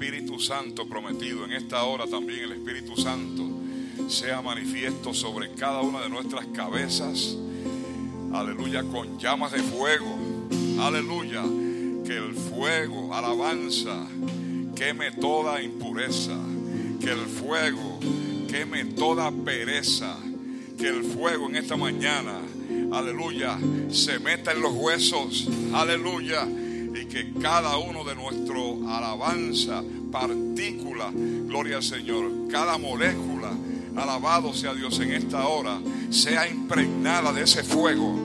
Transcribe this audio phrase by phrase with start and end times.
[0.00, 3.46] Espíritu Santo prometido, en esta hora también el Espíritu Santo
[4.08, 7.36] sea manifiesto sobre cada una de nuestras cabezas.
[8.32, 10.16] Aleluya, con llamas de fuego.
[10.80, 11.42] Aleluya,
[12.06, 14.06] que el fuego, alabanza,
[14.74, 16.38] queme toda impureza.
[16.98, 18.00] Que el fuego
[18.48, 20.16] queme toda pereza.
[20.78, 22.40] Que el fuego en esta mañana,
[22.90, 23.58] aleluya,
[23.90, 25.46] se meta en los huesos.
[25.74, 26.48] Aleluya
[26.94, 33.52] y que cada uno de nuestro alabanza, partícula, gloria al Señor, cada molécula,
[33.96, 35.78] alabado sea Dios en esta hora,
[36.10, 38.18] sea impregnada de ese fuego,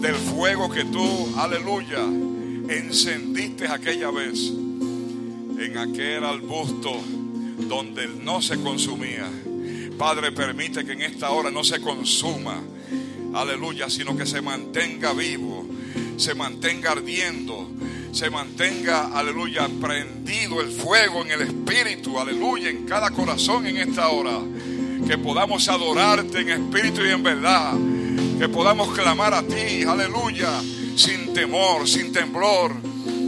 [0.00, 2.04] del fuego que tú, aleluya,
[2.68, 7.00] encendiste aquella vez en aquel arbusto
[7.68, 9.28] donde no se consumía.
[9.98, 12.60] Padre, permite que en esta hora no se consuma,
[13.34, 15.65] aleluya, sino que se mantenga vivo
[16.16, 17.68] se mantenga ardiendo,
[18.12, 24.08] se mantenga, aleluya, prendido el fuego en el espíritu, aleluya, en cada corazón en esta
[24.08, 24.40] hora.
[25.06, 27.74] Que podamos adorarte en espíritu y en verdad.
[28.38, 30.60] Que podamos clamar a ti, aleluya,
[30.96, 32.72] sin temor, sin temblor,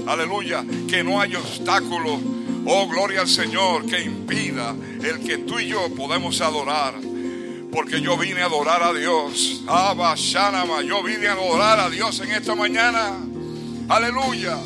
[0.07, 2.19] aleluya, que no haya obstáculo.
[2.67, 7.08] Oh, gloria al Señor, que impida el que tú y yo podemos adorar.
[7.73, 9.63] Porque yo vine a adorar a Dios.
[9.67, 13.17] Abba, Shanama, yo vine a adorar a Dios en esta mañana.
[13.89, 14.57] Aleluya.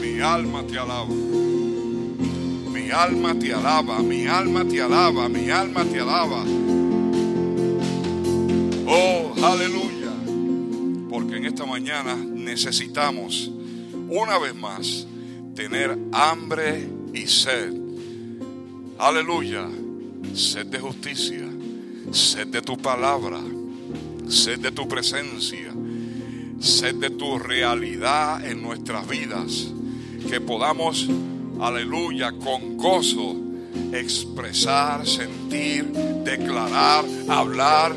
[0.00, 1.06] Mi alma te alaba.
[2.72, 6.44] Mi alma te alaba, mi alma te alaba, mi alma te alaba.
[8.86, 10.12] Oh, aleluya.
[11.08, 13.50] Porque en esta mañana necesitamos
[14.08, 15.06] una vez más
[15.54, 17.72] tener hambre y sed.
[18.98, 19.68] Aleluya
[20.34, 21.48] sed de justicia,
[22.12, 23.40] sed de tu palabra,
[24.28, 25.72] sed de tu presencia,
[26.60, 29.68] sed de tu realidad en nuestras vidas,
[30.28, 31.08] que podamos,
[31.60, 33.36] aleluya, con gozo
[33.92, 35.84] expresar, sentir,
[36.24, 37.94] declarar, hablar.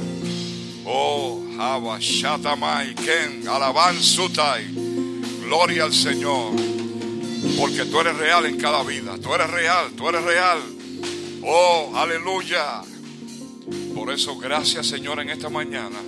[0.85, 4.65] Oh, Habashatamai Ken, Alabanzutai,
[5.45, 6.53] gloria al Señor,
[7.57, 10.59] porque tú eres real en cada vida, tú eres real, tú eres real.
[11.43, 12.81] Oh, aleluya.
[13.93, 15.99] Por eso, gracias Señor en esta mañana,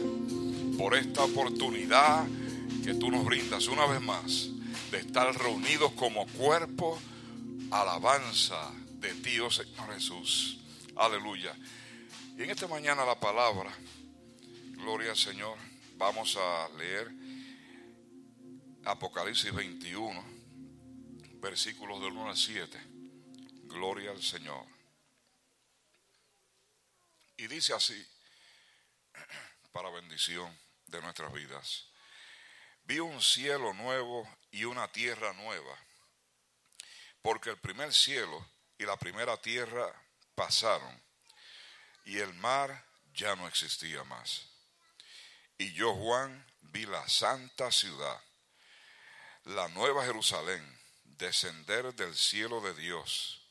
[0.77, 2.25] por esta oportunidad
[2.83, 4.49] que tú nos brindas una vez más
[4.91, 6.99] de estar reunidos como cuerpo,
[7.71, 10.59] alabanza de ti, oh Señor Jesús.
[10.95, 11.55] Aleluya.
[12.37, 13.71] Y en esta mañana la palabra,
[14.73, 15.57] gloria al Señor,
[15.97, 17.11] vamos a leer
[18.85, 20.23] Apocalipsis 21,
[21.41, 22.77] versículos del 1 al 7.
[23.65, 24.76] Gloria al Señor.
[27.37, 28.07] Y dice así,
[29.71, 31.85] para bendición de nuestras vidas.
[32.83, 35.77] Vi un cielo nuevo y una tierra nueva,
[37.21, 39.93] porque el primer cielo y la primera tierra
[40.33, 41.03] pasaron,
[42.05, 44.47] y el mar ya no existía más.
[45.57, 48.19] Y yo, Juan, vi la santa ciudad,
[49.43, 53.41] la nueva Jerusalén, descender del cielo de Dios,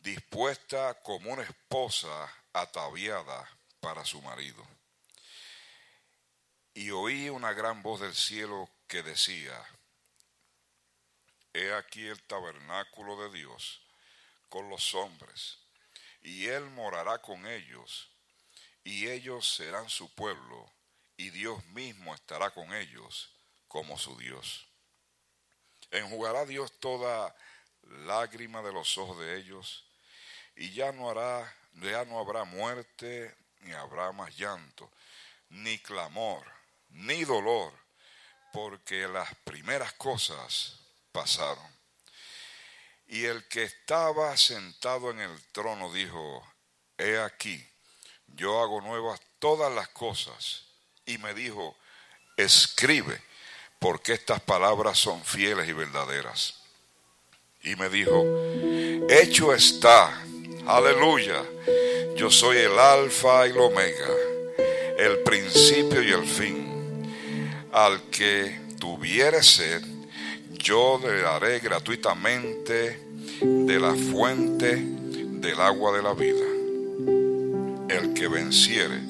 [0.00, 3.48] dispuesta como una esposa ataviada
[3.80, 4.66] para su marido.
[6.74, 9.64] Y oí una gran voz del cielo que decía,
[11.52, 13.82] He aquí el tabernáculo de Dios
[14.48, 15.58] con los hombres,
[16.22, 18.10] y Él morará con ellos,
[18.84, 20.72] y ellos serán su pueblo,
[21.16, 23.32] y Dios mismo estará con ellos
[23.66, 24.68] como su Dios.
[25.90, 27.34] Enjugará Dios toda
[27.82, 29.84] lágrima de los ojos de ellos,
[30.54, 34.90] y ya no hará ya no habrá muerte, ni habrá más llanto,
[35.50, 36.44] ni clamor,
[36.90, 37.72] ni dolor,
[38.52, 40.80] porque las primeras cosas
[41.12, 41.66] pasaron.
[43.06, 46.46] Y el que estaba sentado en el trono dijo,
[46.98, 47.66] he aquí,
[48.26, 50.64] yo hago nuevas todas las cosas.
[51.06, 51.76] Y me dijo,
[52.36, 53.22] escribe,
[53.78, 56.60] porque estas palabras son fieles y verdaderas.
[57.62, 58.24] Y me dijo,
[59.08, 60.22] hecho está
[60.68, 61.42] Aleluya.
[62.14, 64.10] Yo soy el alfa y el omega,
[64.98, 67.08] el principio y el fin.
[67.72, 69.82] Al que tuviere sed,
[70.52, 72.98] yo le daré gratuitamente
[73.40, 76.44] de la fuente del agua de la vida.
[77.88, 79.00] El que venciere,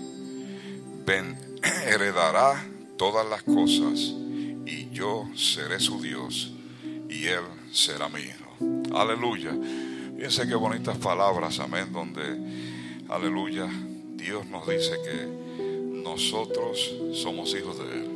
[1.87, 2.64] heredará
[2.96, 3.99] todas las cosas,
[4.64, 6.52] y yo seré su Dios,
[7.11, 8.96] y él será hijo.
[8.96, 9.56] Aleluya.
[10.18, 12.22] Fíjense qué bonitas palabras, amén, donde,
[13.08, 13.68] aleluya,
[14.16, 18.10] Dios nos dice que nosotros somos hijos de Él.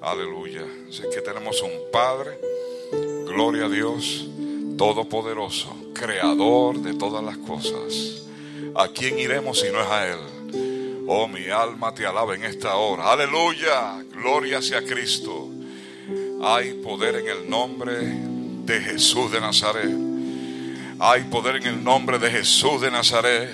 [0.00, 0.62] Aleluya.
[0.90, 2.38] Sé que tenemos un Padre,
[3.26, 4.26] Gloria a Dios,
[4.78, 8.22] Todopoderoso, Creador de todas las cosas.
[8.74, 11.04] ¿A quién iremos si no es a Él?
[11.08, 13.12] Oh, mi alma te alaba en esta hora.
[13.12, 15.50] Aleluya, gloria sea Cristo.
[16.42, 17.98] Hay poder en el nombre
[18.64, 20.05] de Jesús de Nazaret.
[20.98, 23.50] Hay poder en el nombre de Jesús de Nazaret.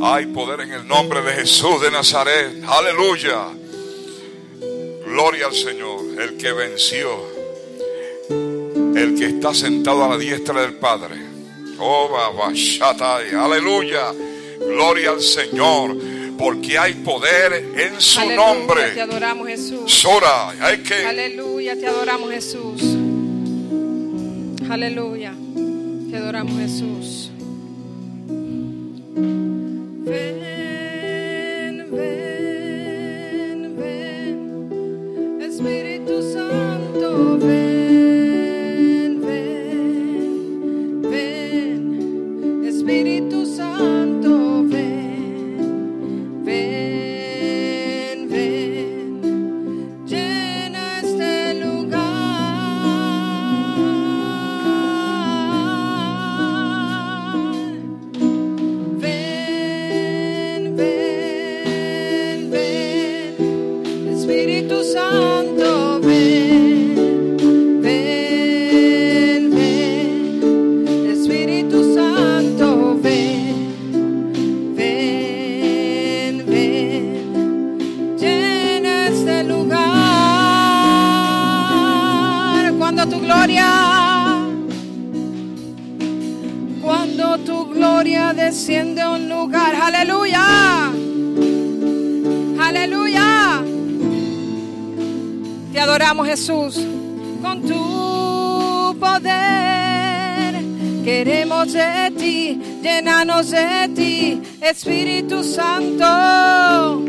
[0.00, 2.62] Hay poder en el nombre de Jesús de Nazaret.
[2.66, 3.48] Aleluya.
[5.06, 7.08] Gloria al Señor, el que venció,
[8.94, 11.16] el que está sentado a la diestra del Padre.
[11.78, 12.10] Oh,
[13.36, 14.12] aleluya.
[14.60, 15.96] Gloria al Señor,
[16.38, 18.90] porque hay poder en su Aleluya, nombre.
[18.90, 19.92] Te adoramos Jesús.
[19.92, 22.82] Sora, hay que Aleluya, te adoramos Jesús.
[24.70, 25.32] Aleluya,
[26.10, 27.27] te adoramos Jesús.
[92.68, 93.62] Aleluya.
[95.72, 96.78] Te adoramos Jesús
[97.42, 100.54] con tu poder.
[101.04, 107.02] Queremos de ti, llénanos de ti, Espíritu Santo.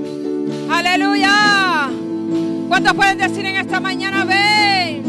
[0.72, 1.90] Aleluya.
[2.70, 5.04] ¿Cuántos pueden decir en esta mañana, ven?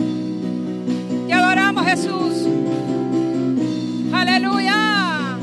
[1.29, 2.49] Te adoramos Jesús.
[4.13, 5.39] Aleluya.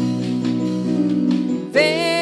[1.72, 2.17] Ven,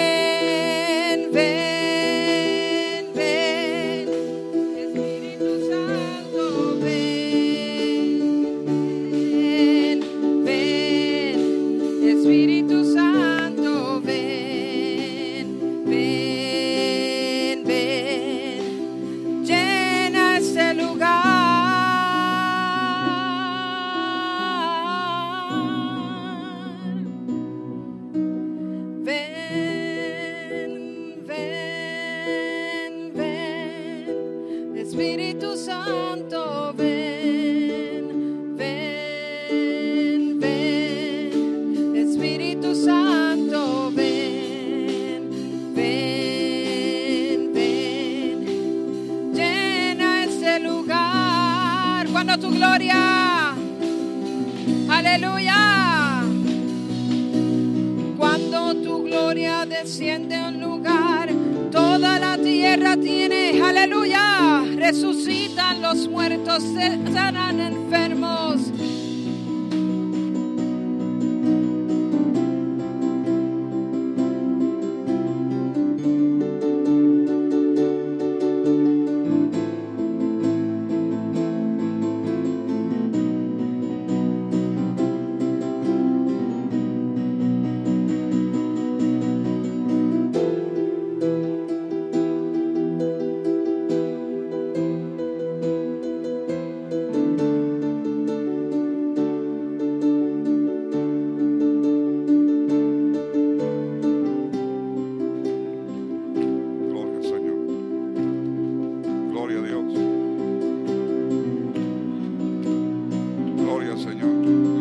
[114.18, 114.75] Gloria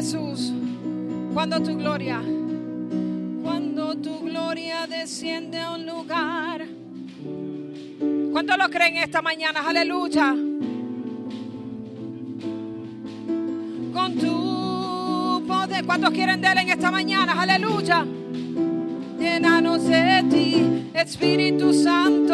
[0.00, 0.50] Jesús.
[1.34, 2.22] Cuando tu gloria,
[3.42, 6.64] cuando tu gloria desciende a un lugar.
[8.32, 9.60] ¿Cuántos lo creen esta mañana?
[9.68, 10.34] Aleluya.
[13.92, 17.34] Con tu de cuántos quieren de él en esta mañana.
[17.38, 18.06] Aleluya.
[19.18, 22.29] Llénanos de ti, Espíritu Santo.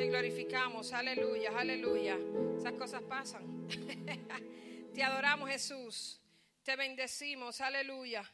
[0.00, 2.16] Te glorificamos, aleluya, aleluya.
[2.56, 3.68] Esas cosas pasan.
[4.94, 6.18] Te adoramos, Jesús.
[6.62, 8.24] Te bendecimos, aleluya.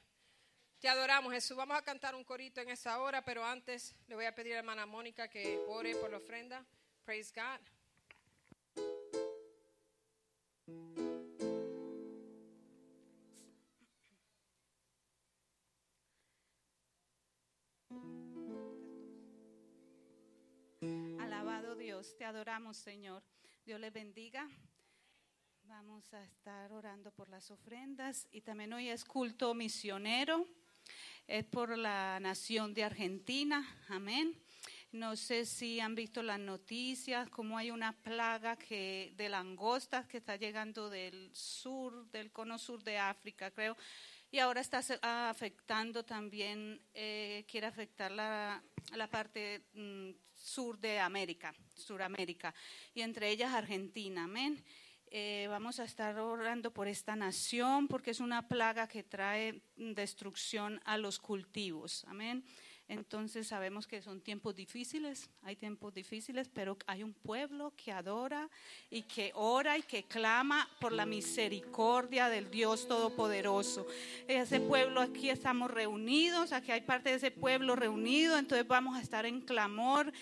[0.78, 1.56] Te adoramos, Jesús.
[1.56, 4.58] Vamos a cantar un corito en esa hora, pero antes le voy a pedir a
[4.58, 6.64] hermana Mónica que ore por la ofrenda.
[7.04, 7.60] Praise God.
[22.16, 23.22] Te adoramos Señor.
[23.66, 24.48] Dios les bendiga.
[25.64, 30.46] Vamos a estar orando por las ofrendas y también hoy es culto misionero.
[31.26, 33.66] Es por la nación de Argentina.
[33.88, 34.34] Amén.
[34.92, 40.36] No sé si han visto las noticias, como hay una plaga de langostas que está
[40.36, 43.76] llegando del sur, del cono sur de África, creo.
[44.30, 48.62] Y ahora está ah, afectando también, eh, quiere afectar la,
[48.94, 52.54] la parte mm, sur de América, Suramérica,
[52.94, 54.24] y entre ellas Argentina.
[54.24, 54.62] Amén.
[55.08, 60.80] Eh, vamos a estar orando por esta nación porque es una plaga que trae destrucción
[60.84, 62.04] a los cultivos.
[62.06, 62.44] Amén.
[62.88, 68.48] Entonces sabemos que son tiempos difíciles, hay tiempos difíciles, pero hay un pueblo que adora
[68.90, 73.88] y que ora y que clama por la misericordia del Dios Todopoderoso.
[74.28, 79.02] Ese pueblo aquí estamos reunidos, aquí hay parte de ese pueblo reunido, entonces vamos a
[79.02, 80.12] estar en clamor,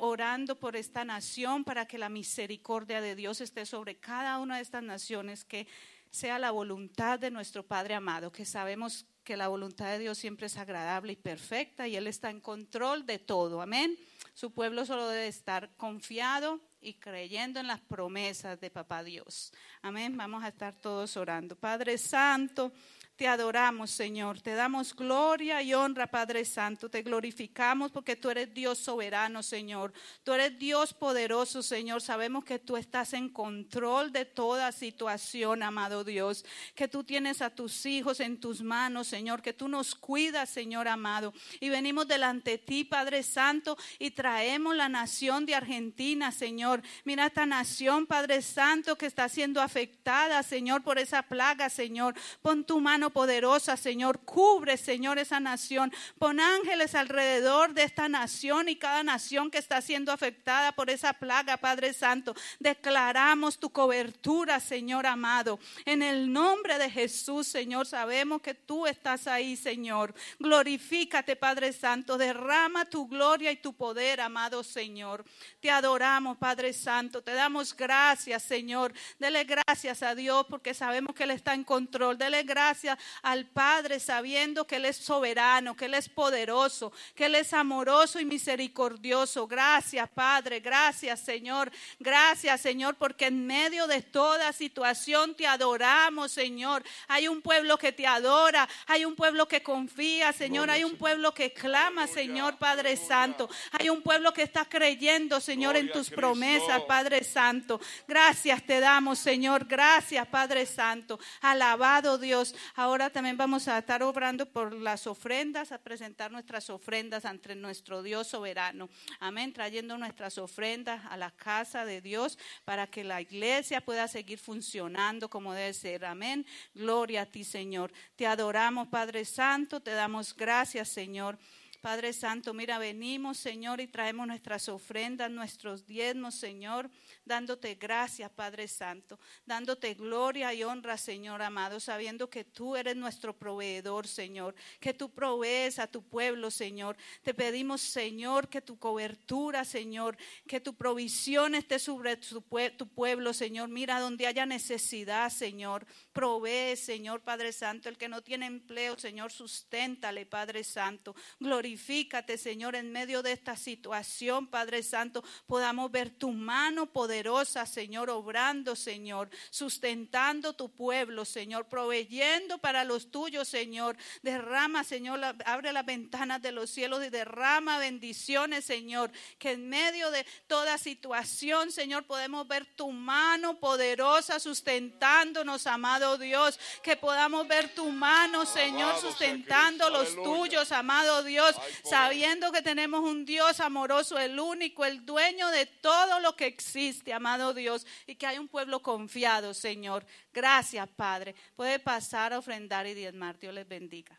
[0.00, 4.62] orando por esta nación para que la misericordia de Dios esté sobre cada una de
[4.62, 5.66] estas naciones, que
[6.10, 10.46] sea la voluntad de nuestro Padre amado, que sabemos que la voluntad de Dios siempre
[10.46, 13.62] es agradable y perfecta y Él está en control de todo.
[13.62, 13.96] Amén.
[14.34, 19.52] Su pueblo solo debe estar confiado y creyendo en las promesas de Papá Dios.
[19.82, 20.16] Amén.
[20.16, 21.56] Vamos a estar todos orando.
[21.56, 22.72] Padre Santo.
[23.16, 24.40] Te adoramos, Señor.
[24.40, 26.88] Te damos gloria y honra, Padre Santo.
[26.88, 29.92] Te glorificamos porque tú eres Dios soberano, Señor.
[30.24, 32.00] Tú eres Dios poderoso, Señor.
[32.00, 36.44] Sabemos que tú estás en control de toda situación, amado Dios.
[36.74, 39.42] Que tú tienes a tus hijos en tus manos, Señor.
[39.42, 41.34] Que tú nos cuidas, Señor amado.
[41.60, 46.82] Y venimos delante de ti, Padre Santo, y traemos la nación de Argentina, Señor.
[47.04, 52.14] Mira esta nación, Padre Santo, que está siendo afectada, Señor, por esa plaga, Señor.
[52.40, 54.20] Pon tu mano poderosa, Señor.
[54.20, 55.92] Cubre, Señor, esa nación.
[56.18, 61.12] Pon ángeles alrededor de esta nación y cada nación que está siendo afectada por esa
[61.12, 62.34] plaga, Padre Santo.
[62.58, 65.58] Declaramos tu cobertura, Señor amado.
[65.84, 70.14] En el nombre de Jesús, Señor, sabemos que tú estás ahí, Señor.
[70.38, 72.18] Glorifícate, Padre Santo.
[72.18, 75.24] Derrama tu gloria y tu poder, amado Señor.
[75.60, 77.22] Te adoramos, Padre Santo.
[77.22, 78.92] Te damos gracias, Señor.
[79.18, 82.18] Dele gracias a Dios porque sabemos que Él está en control.
[82.18, 82.91] Dele gracias
[83.22, 88.20] al Padre sabiendo que Él es soberano, que Él es poderoso, que Él es amoroso
[88.20, 89.46] y misericordioso.
[89.46, 90.60] Gracias, Padre.
[90.60, 91.70] Gracias, Señor.
[91.98, 96.82] Gracias, Señor, porque en medio de toda situación te adoramos, Señor.
[97.08, 100.70] Hay un pueblo que te adora, hay un pueblo que confía, Señor.
[100.70, 103.48] Hay un pueblo que clama, Señor, Padre Santo.
[103.72, 107.80] Hay un pueblo que está creyendo, Señor, en tus promesas, Padre Santo.
[108.06, 109.66] Gracias te damos, Señor.
[109.66, 111.18] Gracias, Padre Santo.
[111.40, 112.54] Alabado Dios.
[112.82, 118.02] Ahora también vamos a estar obrando por las ofrendas, a presentar nuestras ofrendas ante nuestro
[118.02, 118.90] Dios soberano.
[119.20, 124.40] Amén, trayendo nuestras ofrendas a la casa de Dios para que la iglesia pueda seguir
[124.40, 126.04] funcionando como debe ser.
[126.04, 126.44] Amén.
[126.74, 127.92] Gloria a ti, Señor.
[128.16, 131.38] Te adoramos, Padre Santo, te damos gracias, Señor.
[131.82, 136.90] Padre Santo, mira, venimos, Señor, y traemos nuestras ofrendas, nuestros diezmos, Señor
[137.24, 143.36] dándote gracias, Padre Santo, dándote gloria y honra, Señor amado, sabiendo que tú eres nuestro
[143.36, 146.96] proveedor, Señor, que tú provees a tu pueblo, Señor.
[147.22, 153.68] Te pedimos, Señor, que tu cobertura, Señor, que tu provisión esté sobre tu, pueblo, Señor.
[153.68, 155.86] Mira donde haya necesidad, Señor.
[156.12, 161.14] Provee, Señor, Padre Santo, el que no tiene empleo, Señor, susténtale, Padre Santo.
[161.38, 167.66] Glorifícate, Señor, en medio de esta situación, Padre Santo, podamos ver tu mano poderosa poderosa,
[167.66, 173.96] Señor, obrando, Señor, sustentando tu pueblo, Señor, proveyendo para los tuyos, Señor.
[174.22, 180.10] Derrama, Señor, abre las ventanas de los cielos y derrama bendiciones, Señor, que en medio
[180.10, 187.72] de toda situación, Señor, podemos ver tu mano poderosa sustentándonos, amado Dios, que podamos ver
[187.72, 191.54] tu mano, Señor, sustentando los tuyos, amado Dios,
[191.84, 197.01] sabiendo que tenemos un Dios amoroso, el único, el dueño de todo lo que existe
[197.10, 200.04] amado Dios, y que hay un pueblo confiado, Señor.
[200.32, 201.34] Gracias, Padre.
[201.56, 203.38] Puede pasar a ofrendar y diezmar.
[203.38, 204.18] Dios les bendiga.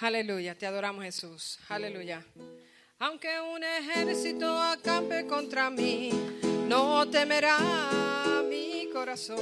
[0.00, 1.58] Aleluya, te adoramos Jesús.
[1.68, 2.24] Aleluya.
[2.98, 6.10] Aunque un ejército acampe contra mí,
[6.68, 9.38] no temerá mi corazón.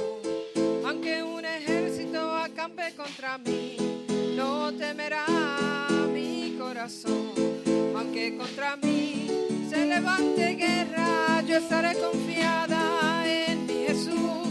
[0.85, 3.77] Aunque un ejército acampe contra mí,
[4.35, 5.25] no temerá
[6.11, 7.31] mi corazón,
[7.95, 9.27] aunque contra mí
[9.69, 14.49] se levante guerra, yo estaré confiada en mi Jesús,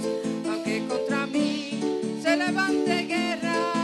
[0.49, 1.81] aunque contra mí
[2.23, 3.82] se levante guerra,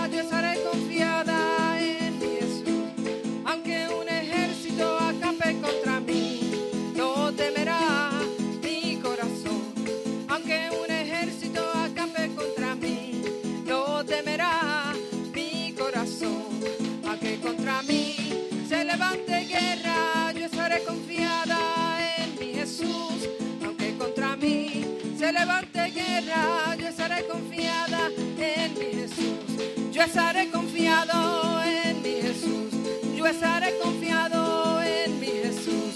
[25.39, 29.93] levante guerra, yo estaré confiada en mi Jesús.
[29.93, 32.73] Yo estaré confiado en mi Jesús.
[33.17, 35.95] Yo estaré confiado en mi Jesús.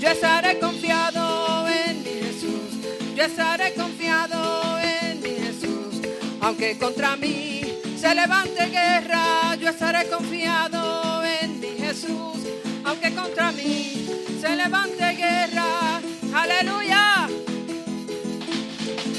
[0.00, 2.70] Yo estaré confiado en mi Jesús.
[3.16, 5.94] Yo estaré confiado en mi Jesús.
[6.40, 7.62] Aunque contra mí
[7.98, 12.38] se levante guerra, yo estaré confiado en mi Jesús.
[12.84, 14.06] Aunque contra mí
[14.40, 16.00] se levante guerra,
[16.32, 17.33] aleluya.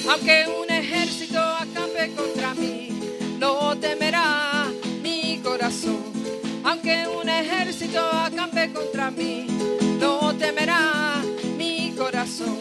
[0.10, 2.90] Aunque un ejército acampe contra mí,
[3.40, 6.04] no temerá mi corazón.
[6.64, 9.48] Aunque un ejército acampe contra mí,
[10.00, 11.22] no temerá
[11.58, 12.58] mi corazón.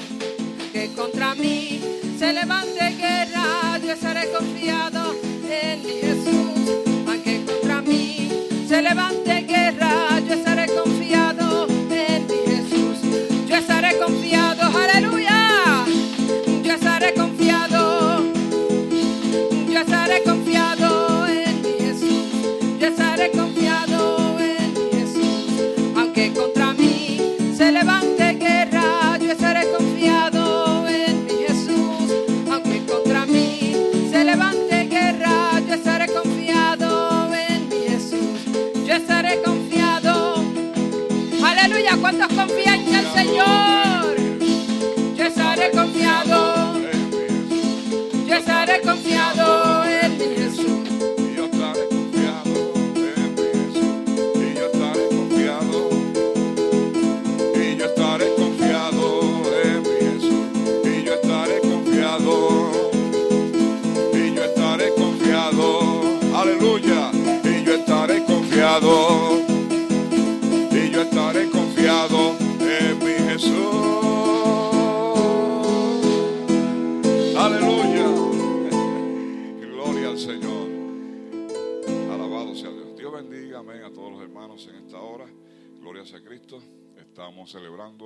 [0.72, 1.80] Que contra mí
[2.18, 5.14] se levante guerra, yo estaré confiado
[5.48, 6.74] en Jesús,
[7.06, 7.44] aunque
[8.66, 10.63] se levante guerra, yo estaré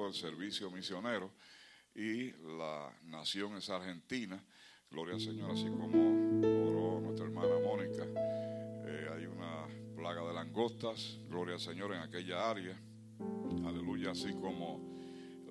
[0.09, 1.31] el servicio misionero
[1.95, 4.43] y la nación es Argentina.
[4.91, 8.05] Gloria al Señor, así como oró nuestra hermana Mónica.
[8.07, 11.19] Eh, hay una plaga de langostas.
[11.29, 12.81] Gloria al Señor en aquella área.
[13.67, 14.81] Aleluya, así como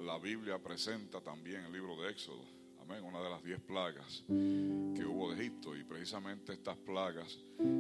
[0.01, 2.43] la Biblia presenta también el libro de Éxodo.
[2.81, 5.75] Amén, una de las diez plagas que hubo de Egipto.
[5.75, 7.37] Y precisamente estas plagas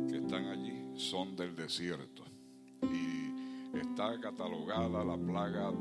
[0.09, 2.23] que están allí son del desierto.
[3.79, 5.71] Está catalogada la plaga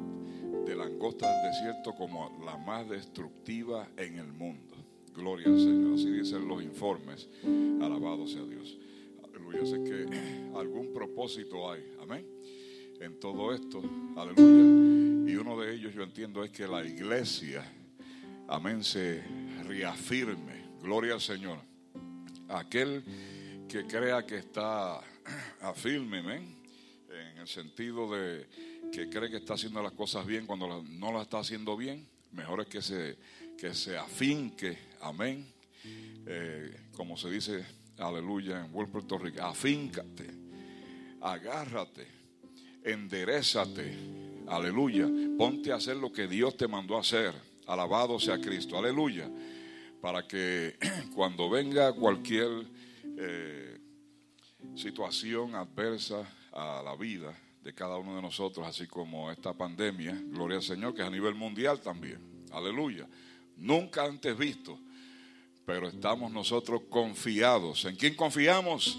[0.65, 4.75] de langosta del desierto como la más destructiva en el mundo.
[5.15, 7.29] Gloria al Señor, así dicen los informes.
[7.81, 8.77] Alabado sea Dios.
[9.25, 11.83] Aleluya, sé que algún propósito hay.
[12.01, 12.27] Amén
[13.01, 13.83] en todo esto,
[14.17, 15.31] aleluya.
[15.31, 17.65] Y uno de ellos yo entiendo es que la iglesia,
[18.49, 19.23] amén, se
[19.65, 21.59] reafirme, gloria al Señor.
[22.49, 23.03] Aquel
[23.69, 25.01] que crea que está
[25.61, 26.56] afirme, amén,
[27.21, 28.47] en el sentido de
[28.93, 32.61] que cree que está haciendo las cosas bien cuando no las está haciendo bien, mejor
[32.61, 33.17] es que se,
[33.59, 35.47] que se afinque, amén,
[36.29, 37.65] Eh, como se dice,
[37.99, 40.27] aleluya, en buen Puerto Rico, afíncate,
[41.21, 42.05] agárrate,
[42.83, 43.95] enderezate,
[44.49, 45.07] aleluya,
[45.39, 47.33] ponte a hacer lo que Dios te mandó a hacer,
[47.67, 49.31] alabado sea Cristo, aleluya,
[50.01, 50.77] para que
[51.15, 52.67] cuando venga cualquier
[53.17, 53.79] eh,
[54.75, 60.57] situación adversa a la vida de cada uno de nosotros, así como esta pandemia, gloria
[60.57, 62.19] al Señor, que es a nivel mundial también,
[62.51, 63.07] aleluya,
[63.57, 64.79] nunca antes visto,
[65.67, 67.85] pero estamos nosotros confiados.
[67.85, 68.99] ¿En quién confiamos?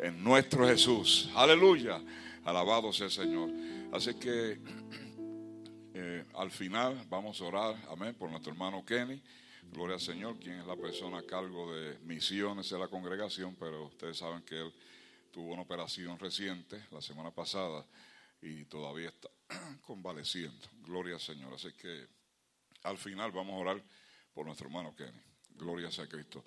[0.00, 1.30] En nuestro Jesús.
[1.34, 2.00] Aleluya.
[2.44, 3.50] Alabado sea el Señor.
[3.92, 4.58] Así que
[5.94, 9.22] eh, al final vamos a orar, amén, por nuestro hermano Kenny.
[9.72, 13.86] Gloria al Señor, quien es la persona a cargo de misiones de la congregación, pero
[13.86, 14.72] ustedes saben que él
[15.30, 17.84] tuvo una operación reciente la semana pasada
[18.40, 19.28] y todavía está
[19.82, 20.68] convaleciendo.
[20.84, 21.52] Gloria al Señor.
[21.54, 22.06] Así que
[22.82, 23.82] al final vamos a orar
[24.32, 25.20] por nuestro hermano Kenny.
[25.50, 26.44] Gloria sea Cristo.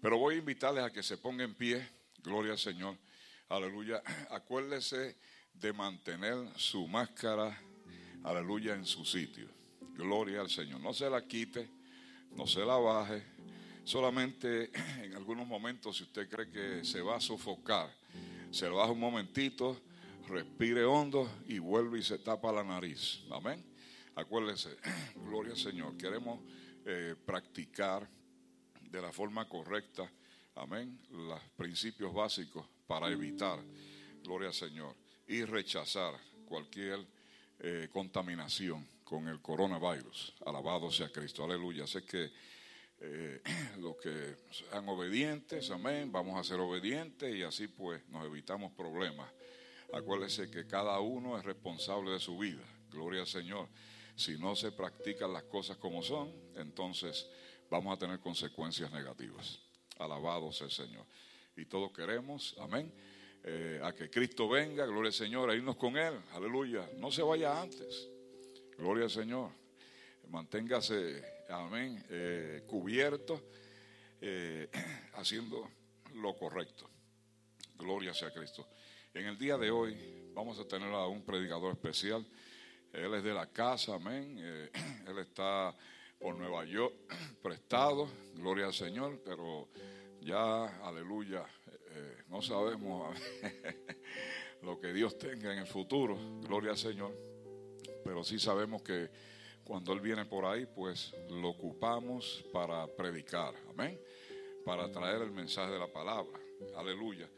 [0.00, 1.88] Pero voy a invitarles a que se pongan en pie.
[2.22, 2.96] Gloria al Señor.
[3.48, 4.02] Aleluya.
[4.30, 5.16] Acuérdese
[5.52, 7.60] de mantener su máscara,
[8.24, 9.48] aleluya, en su sitio.
[9.94, 10.80] Gloria al Señor.
[10.80, 11.68] No se la quite,
[12.30, 13.22] no se la baje.
[13.84, 14.70] Solamente
[15.02, 17.92] en algunos momentos, si usted cree que se va a sofocar,
[18.50, 19.80] se lo baja un momentito,
[20.28, 23.20] respire hondo y vuelve y se tapa la nariz.
[23.30, 23.64] Amén.
[24.14, 24.76] Acuérdese,
[25.26, 25.96] gloria al Señor.
[25.96, 26.40] Queremos
[26.84, 28.08] eh, practicar
[28.90, 30.10] de la forma correcta,
[30.54, 33.58] amén, los principios básicos para evitar,
[34.22, 34.94] gloria al Señor,
[35.26, 36.12] y rechazar
[36.44, 37.00] cualquier
[37.58, 40.34] eh, contaminación con el coronavirus.
[40.44, 41.86] Alabado sea Cristo, aleluya.
[41.86, 42.30] Sé que
[43.04, 43.42] eh,
[43.80, 49.28] los que sean obedientes, amén, vamos a ser obedientes y así pues nos evitamos problemas.
[49.92, 53.68] Acuérdese que cada uno es responsable de su vida, gloria al Señor.
[54.14, 57.28] Si no se practican las cosas como son, entonces
[57.68, 59.60] vamos a tener consecuencias negativas.
[59.98, 61.04] Alabado sea el Señor.
[61.56, 62.94] Y todos queremos, amén,
[63.42, 66.88] eh, a que Cristo venga, gloria al Señor, a irnos con Él, aleluya.
[66.98, 68.08] No se vaya antes,
[68.78, 69.50] gloria al Señor.
[70.28, 73.50] Manténgase, amén, eh, cubierto,
[74.20, 74.70] eh,
[75.14, 75.68] haciendo
[76.14, 76.88] lo correcto.
[77.76, 78.66] Gloria sea Cristo.
[79.12, 82.26] En el día de hoy vamos a tener a un predicador especial.
[82.92, 84.36] Él es de la casa, amén.
[84.40, 84.70] Eh,
[85.06, 85.74] él está
[86.18, 86.94] por Nueva York
[87.42, 89.68] prestado, gloria al Señor, pero
[90.20, 91.44] ya, aleluya,
[91.90, 93.18] eh, no sabemos,
[94.62, 97.12] lo que Dios tenga en el futuro, gloria al Señor.
[98.04, 99.10] Pero sí sabemos que
[99.64, 104.00] cuando Él viene por ahí, pues lo ocupamos para predicar, amén,
[104.64, 106.38] para traer el mensaje de la palabra,
[106.76, 107.28] aleluya.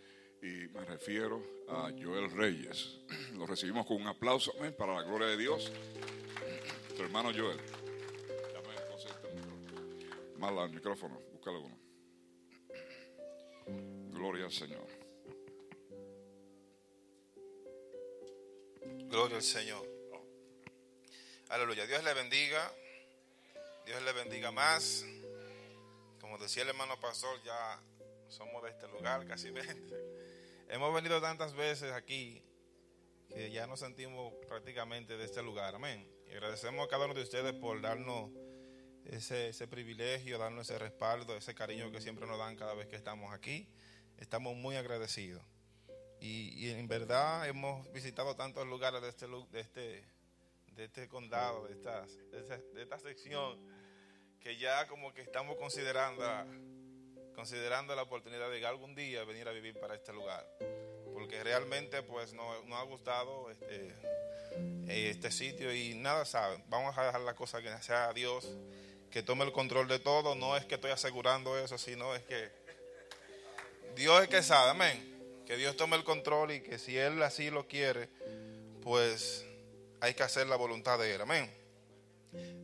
[0.43, 3.01] Y me refiero a Joel Reyes.
[3.35, 5.73] Lo recibimos con un aplauso, amén, para la gloria de Dios.
[6.95, 7.59] Tu hermano Joel.
[10.39, 11.79] Mal al micrófono, búscalo uno.
[14.11, 14.87] Gloria al Señor.
[19.09, 19.94] Gloria al Señor.
[21.55, 21.87] Aleluya.
[21.87, 22.73] Dios le bendiga.
[23.87, 25.05] Dios le bendiga más.
[26.21, 27.81] Como decía el hermano pastor, ya
[28.27, 29.95] somos de este lugar, casi 20.
[30.69, 32.43] Hemos venido tantas veces aquí
[33.29, 35.77] que ya nos sentimos prácticamente de este lugar.
[35.77, 36.05] Amén.
[36.27, 38.33] Y agradecemos a cada uno de ustedes por darnos
[39.05, 43.33] ese, privilegio, darnos ese respaldo, ese cariño que siempre nos dan cada vez que estamos
[43.33, 43.69] aquí.
[44.19, 45.45] Estamos muy agradecidos.
[46.19, 50.13] Y, y en verdad hemos visitado tantos lugares de este, de este,
[50.75, 53.59] de este condado, de, esta, de, esta, sección,
[54.41, 56.25] que ya como que estamos considerando,
[57.35, 60.47] considerando la oportunidad de algún día venir a vivir para este lugar.
[61.13, 63.95] Porque realmente pues nos ha gustado este,
[64.89, 66.63] este sitio y nada sabe.
[66.69, 68.57] Vamos a dejar la cosa que sea Dios,
[69.11, 70.35] que tome el control de todo.
[70.35, 72.51] No es que estoy asegurando eso, sino es que
[73.95, 75.13] Dios es que sabe, amén.
[75.47, 78.09] Que Dios tome el control y que si Él así lo quiere,
[78.83, 79.47] pues
[80.05, 81.23] hay que hacer la voluntad de Él.
[81.23, 81.51] Amén.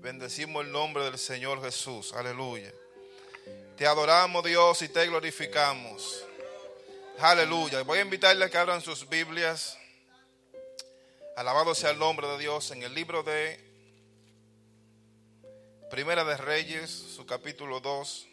[0.03, 2.13] Bendecimos el nombre del Señor Jesús.
[2.13, 2.71] Aleluya.
[3.79, 6.27] Te adoramos Dios y te glorificamos.
[7.19, 7.81] Aleluya.
[7.81, 9.79] Voy a invitarle a que abran sus Biblias.
[11.35, 13.59] Alabado sea el nombre de Dios en el libro de
[15.91, 18.29] Primera de Reyes, su capítulo 2.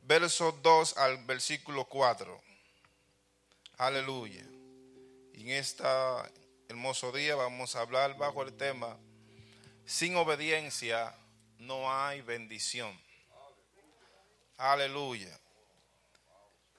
[0.00, 2.40] Verso 2 al versículo 4.
[3.76, 4.48] Aleluya.
[5.38, 5.84] Y en este
[6.68, 8.98] hermoso día vamos a hablar bajo el tema,
[9.86, 11.14] sin obediencia
[11.58, 13.00] no hay bendición.
[14.56, 15.38] Aleluya.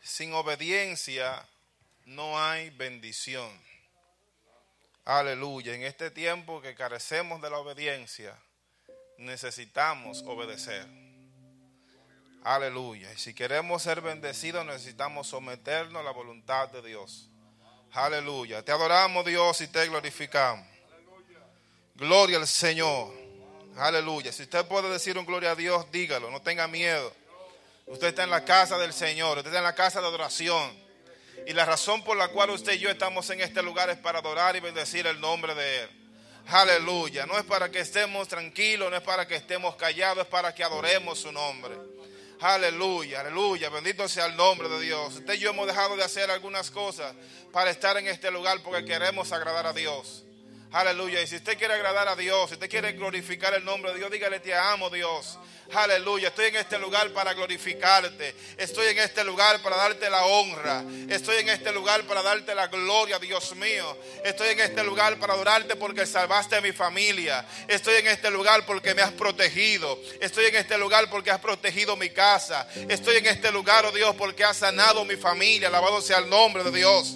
[0.02, 1.48] Sin obediencia
[2.04, 3.50] no hay bendición.
[5.06, 5.74] Aleluya.
[5.74, 8.38] En este tiempo que carecemos de la obediencia,
[9.19, 10.86] necesitamos obedecer.
[12.43, 13.13] Aleluya.
[13.13, 17.29] Y si queremos ser bendecidos, necesitamos someternos a la voluntad de Dios.
[17.93, 18.63] Aleluya.
[18.63, 20.65] Te adoramos Dios y te glorificamos.
[21.95, 23.13] Gloria al Señor.
[23.75, 24.32] Aleluya.
[24.32, 26.30] Si usted puede decir un gloria a Dios, dígalo.
[26.30, 27.13] No tenga miedo.
[27.88, 29.38] Usted está en la casa del Señor.
[29.38, 30.71] Usted está en la casa de adoración.
[31.47, 34.19] Y la razón por la cual usted y yo estamos en este lugar es para
[34.19, 35.89] adorar y bendecir el nombre de Él.
[36.47, 37.25] Aleluya.
[37.25, 40.63] No es para que estemos tranquilos, no es para que estemos callados, es para que
[40.63, 41.75] adoremos su nombre.
[42.41, 43.69] Aleluya, aleluya.
[43.69, 45.15] Bendito sea el nombre de Dios.
[45.15, 47.13] Usted y yo hemos dejado de hacer algunas cosas
[47.52, 50.23] para estar en este lugar porque queremos agradar a Dios.
[50.71, 51.21] Aleluya.
[51.21, 54.12] Y si usted quiere agradar a Dios, si usted quiere glorificar el nombre de Dios,
[54.12, 55.39] dígale, te amo Dios.
[55.73, 58.36] Aleluya, estoy en este lugar para glorificarte.
[58.58, 60.84] Estoy en este lugar para darte la honra.
[61.10, 63.97] Estoy en este lugar para darte la gloria, Dios mío.
[64.23, 67.45] Estoy en este lugar para adorarte porque salvaste a mi familia.
[67.67, 69.99] Estoy en este lugar porque me has protegido.
[70.21, 72.67] Estoy en este lugar porque has protegido mi casa.
[72.88, 75.67] Estoy en este lugar, oh Dios, porque has sanado mi familia.
[75.67, 77.15] Alabado sea el nombre de Dios.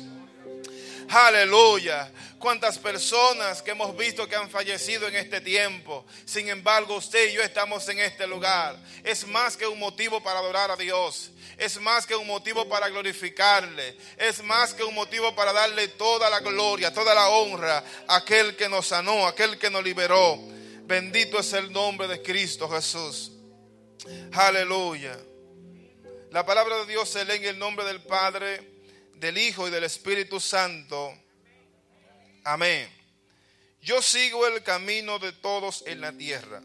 [1.09, 2.11] Aleluya
[2.43, 6.05] cuántas personas que hemos visto que han fallecido en este tiempo.
[6.25, 8.77] Sin embargo, usted y yo estamos en este lugar.
[9.01, 11.31] Es más que un motivo para adorar a Dios.
[11.57, 13.95] Es más que un motivo para glorificarle.
[14.17, 18.57] Es más que un motivo para darle toda la gloria, toda la honra a aquel
[18.57, 20.37] que nos sanó, aquel que nos liberó.
[20.81, 23.31] Bendito es el nombre de Cristo Jesús.
[24.33, 25.17] Aleluya.
[26.29, 28.72] La palabra de Dios se lee en el nombre del Padre,
[29.23, 31.17] del Hijo y del Espíritu Santo.
[32.43, 32.89] Amén.
[33.81, 36.62] Yo sigo el camino de todos en la tierra.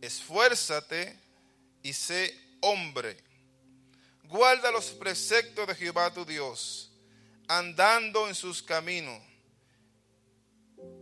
[0.00, 1.20] Esfuérzate
[1.82, 3.18] y sé hombre.
[4.24, 6.90] Guarda los preceptos de Jehová tu Dios,
[7.46, 9.22] andando en sus caminos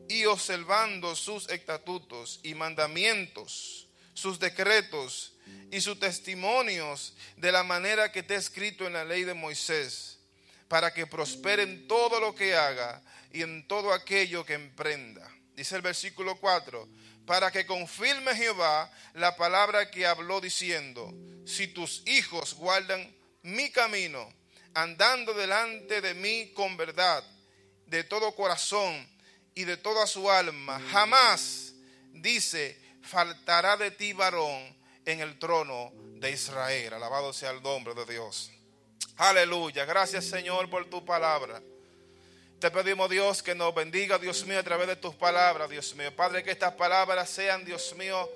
[0.08, 5.34] y observando sus estatutos y mandamientos, sus decretos
[5.70, 10.13] y sus testimonios de la manera que está escrito en la ley de Moisés,
[10.68, 15.28] para que prospere en todo lo que haga y en todo aquello que emprenda.
[15.54, 16.88] Dice el versículo 4,
[17.26, 21.12] para que confirme Jehová la palabra que habló diciendo,
[21.46, 24.32] si tus hijos guardan mi camino,
[24.74, 27.24] andando delante de mí con verdad,
[27.86, 29.08] de todo corazón
[29.54, 31.74] y de toda su alma, jamás,
[32.12, 36.94] dice, faltará de ti varón en el trono de Israel.
[36.94, 38.50] Alabado sea el nombre de Dios.
[39.16, 39.84] Aleluya.
[39.84, 41.62] Gracias Señor por tu palabra.
[42.58, 46.14] Te pedimos Dios que nos bendiga, Dios mío, a través de tus palabras, Dios mío.
[46.16, 48.30] Padre, que estas palabras sean, Dios mío,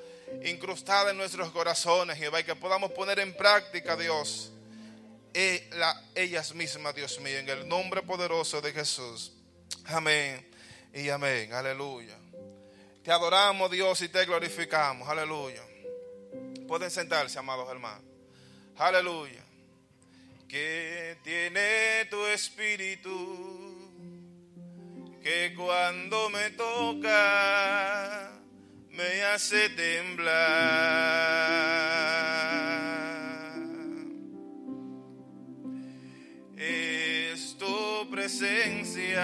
[0.44, 4.50] incrustadas en nuestros corazones, Jehová, y que podamos poner en práctica, Dios,
[5.32, 9.32] e- la- ellas mismas, Dios mío, en el nombre poderoso de Jesús.
[9.86, 10.46] Amén
[10.92, 11.52] y amén.
[11.54, 12.18] Aleluya.
[13.02, 15.08] Te adoramos, Dios, y te glorificamos.
[15.08, 15.62] Aleluya.
[16.66, 18.02] Pueden sentarse, amados hermanos.
[18.76, 19.42] Aleluya.
[20.48, 23.78] Que tiene tu espíritu
[25.22, 28.30] que cuando me toca
[28.90, 30.38] me hace temblar.
[36.56, 39.20] Es tu presencia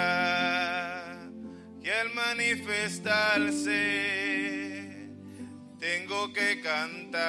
[1.82, 3.72] que al manifestarse
[5.80, 7.24] tengo que cantar.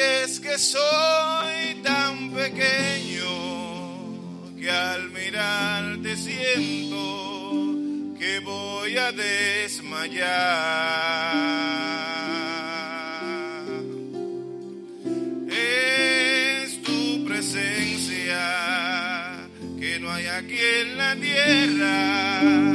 [0.00, 3.28] Es que soy tan pequeño
[4.58, 7.76] que al mirarte siento
[8.18, 10.24] que voy a desmayar.
[15.50, 18.40] Es tu presencia
[19.78, 22.69] que no hay aquí en la tierra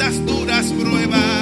[0.00, 1.39] esas duras pruebas.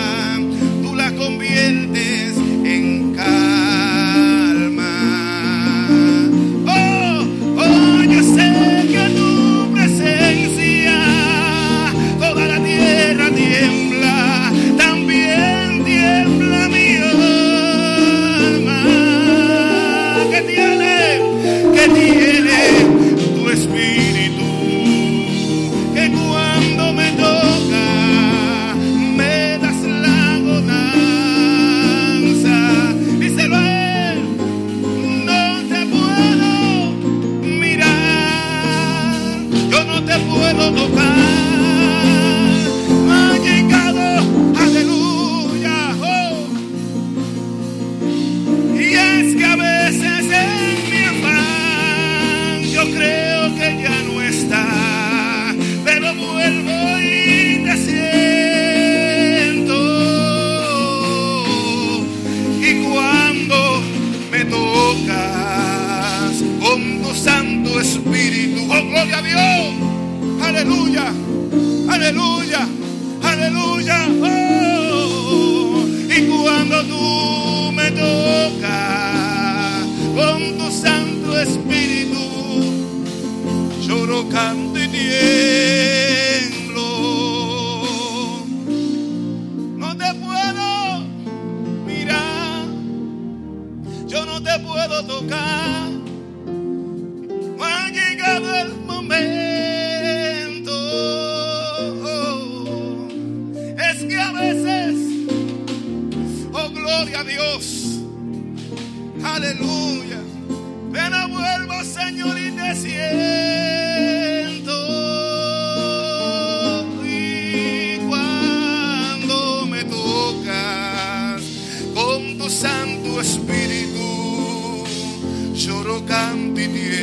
[125.78, 126.98] Lloro, canto y tiemblo.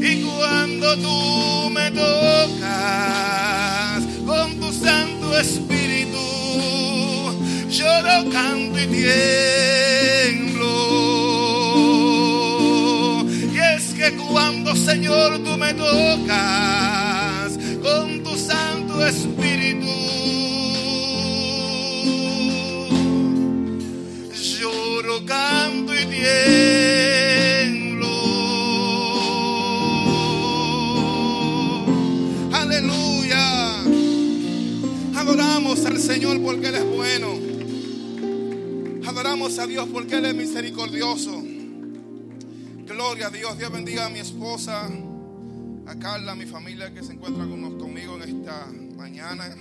[0.00, 2.14] Y cuando tú me tocas
[4.24, 6.18] con tu Santo Espíritu,
[7.68, 10.72] lloro, canto y tiemblo.
[13.52, 17.05] Y es que cuando, Señor, tú me tocas
[36.06, 37.34] Señor porque Él es bueno.
[39.06, 41.42] Adoramos a Dios porque Él es misericordioso.
[42.86, 43.58] Gloria a Dios.
[43.58, 44.88] Dios bendiga a mi esposa,
[45.86, 49.54] a Carla, a mi familia que se encuentra con- conmigo en esta mañana.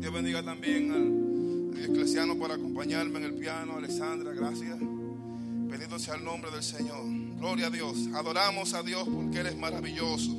[0.00, 3.76] Dios bendiga también al, al eclesiano por acompañarme en el piano.
[3.76, 4.76] Alexandra, gracias.
[4.80, 7.04] Bendito sea el nombre del Señor.
[7.38, 8.08] Gloria a Dios.
[8.14, 10.30] Adoramos a Dios porque Él es maravilloso.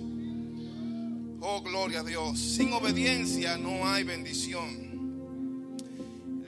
[1.39, 2.39] Oh, gloria a Dios.
[2.39, 4.83] Sin obediencia no hay bendición.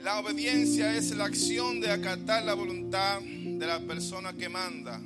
[0.06, 5.00] La obediencia es la acción de acatar la voluntad de la persona que manda.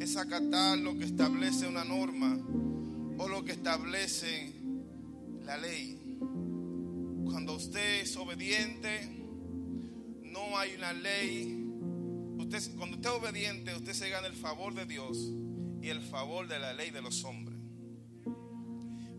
[0.00, 2.38] Es acatar lo que establece una norma
[3.16, 4.52] o lo que establece
[5.46, 6.18] la ley.
[7.24, 9.00] Cuando usted es obediente,
[10.24, 11.72] no hay una ley.
[12.76, 15.32] Cuando usted es obediente, usted se gana el favor de Dios
[15.80, 17.58] y el favor de la ley de los hombres.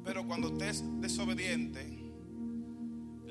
[0.05, 2.02] Pero cuando usted es desobediente,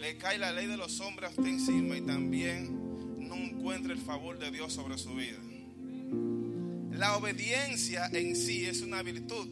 [0.02, 4.00] le cae la ley de los hombres a usted encima y también no encuentra el
[4.00, 5.38] favor de Dios sobre su vida.
[6.90, 9.46] La obediencia en sí es una virtud.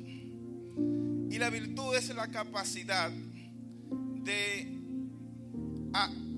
[1.31, 4.77] Y la virtud es la capacidad de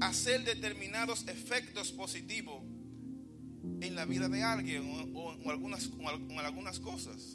[0.02, 2.62] hacer determinados efectos positivos
[3.80, 7.34] en la vida de alguien o, algunas, o en algunas cosas.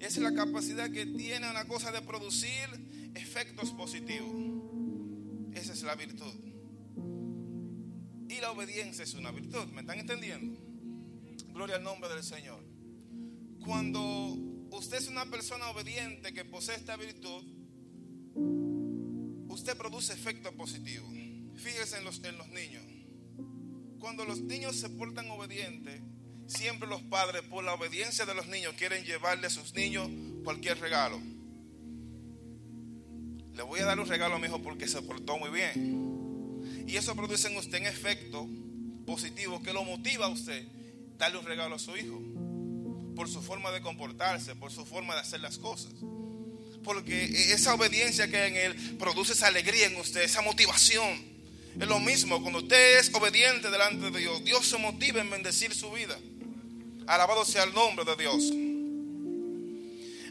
[0.00, 2.68] Es la capacidad que tiene una cosa de producir
[3.14, 4.55] efectos positivos.
[5.56, 6.34] Esa es la virtud.
[8.28, 9.64] Y la obediencia es una virtud.
[9.72, 10.60] ¿Me están entendiendo?
[11.54, 12.62] Gloria al nombre del Señor.
[13.64, 14.00] Cuando
[14.70, 17.42] usted es una persona obediente que posee esta virtud,
[19.48, 21.10] usted produce efectos positivos.
[21.56, 22.84] Fíjese en los, en los niños.
[23.98, 26.02] Cuando los niños se portan obedientes,
[26.48, 30.10] siempre los padres, por la obediencia de los niños, quieren llevarle a sus niños
[30.44, 31.18] cualquier regalo.
[33.56, 36.84] Le voy a dar un regalo a mi hijo porque se portó muy bien.
[36.86, 38.46] Y eso produce en usted un efecto
[39.06, 40.62] positivo que lo motiva a usted
[41.18, 42.20] darle un regalo a su hijo.
[43.14, 45.94] Por su forma de comportarse, por su forma de hacer las cosas.
[46.84, 51.34] Porque esa obediencia que hay en él produce esa alegría en usted, esa motivación.
[51.80, 55.74] Es lo mismo, cuando usted es obediente delante de Dios, Dios se motiva en bendecir
[55.74, 56.18] su vida.
[57.06, 58.52] Alabado sea el nombre de Dios.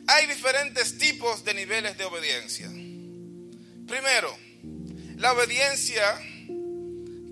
[0.08, 2.70] Hay diferentes tipos de niveles de obediencia.
[3.88, 4.36] Primero,
[5.18, 6.04] la obediencia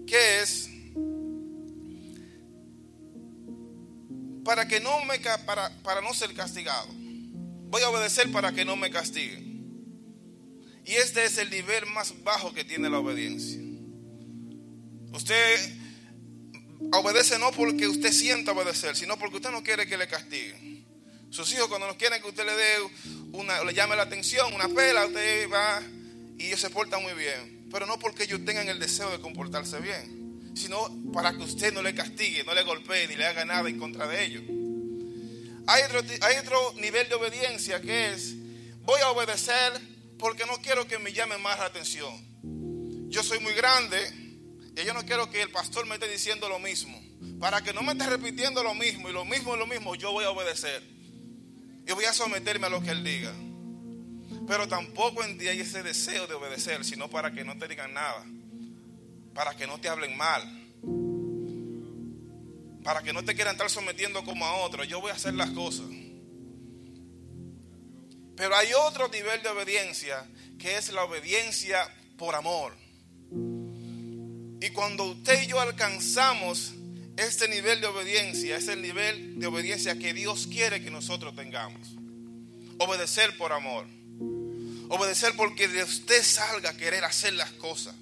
[0.06, 0.70] que es
[4.44, 6.88] para que no me para, para no ser castigado.
[6.94, 9.54] Voy a obedecer para que no me castiguen.
[10.86, 13.60] Y este es el nivel más bajo que tiene la obediencia.
[15.14, 15.78] Usted
[16.92, 20.86] obedece no porque usted sienta obedecer, sino porque usted no quiere que le castiguen.
[21.30, 22.76] Sus hijos cuando no quieren que usted le dé
[23.32, 25.82] una, le llame la atención, una pela, usted va
[26.44, 27.68] y ellos se portan muy bien.
[27.72, 31.82] Pero no porque ellos tengan el deseo de comportarse bien, sino para que usted no
[31.82, 34.44] le castigue, no le golpee ni le haga nada en contra de ellos.
[35.68, 38.36] Hay otro, hay otro nivel de obediencia que es,
[38.82, 39.80] voy a obedecer
[40.20, 42.14] porque no quiero que me llamen más la atención.
[43.10, 44.20] Yo soy muy grande,
[44.76, 47.00] Y yo no quiero que el pastor me esté diciendo lo mismo.
[47.40, 50.12] Para que no me esté repitiendo lo mismo y lo mismo y lo mismo, yo
[50.12, 50.84] voy a obedecer.
[51.88, 53.34] Y voy a someterme a lo que él diga.
[54.48, 57.94] Pero tampoco en ti hay ese deseo de obedecer, sino para que no te digan
[57.94, 58.26] nada.
[59.34, 60.44] Para que no te hablen mal.
[62.84, 64.84] Para que no te quieran estar sometiendo como a otro.
[64.84, 65.88] Yo voy a hacer las cosas.
[68.36, 70.28] Pero hay otro nivel de obediencia
[70.60, 71.80] que es la obediencia
[72.18, 72.74] por amor.
[74.62, 76.74] Y cuando usted y yo alcanzamos
[77.18, 81.96] este nivel de obediencia, es el nivel de obediencia que Dios quiere que nosotros tengamos.
[82.80, 83.86] Obedecer por amor.
[84.90, 87.96] Obedecer porque de usted salga a querer hacer las cosas.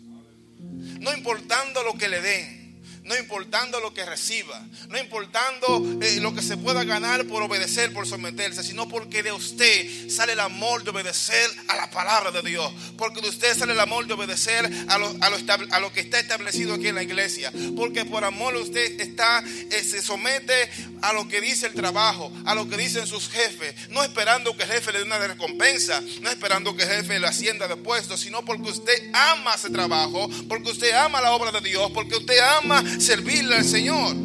[0.60, 2.61] No importando lo que le den
[3.04, 7.94] no importando lo que reciba, no importando eh, lo que se pueda ganar por obedecer,
[7.94, 12.42] por someterse, sino porque de usted sale el amor de obedecer a la palabra de
[12.44, 16.20] Dios, porque de usted sale el amor de obedecer a lo, a lo, que está
[16.20, 20.70] establecido aquí en la iglesia, porque por amor usted está, eh, se somete
[21.02, 24.64] a lo que dice el trabajo, a lo que dicen sus jefes, no esperando que
[24.64, 28.18] el jefe le dé una recompensa, no esperando que el jefe le ascienda de puesto,
[28.18, 32.38] sino porque usted ama ese trabajo, porque usted ama la obra de Dios, porque usted
[32.40, 34.16] ama servirle al Señor.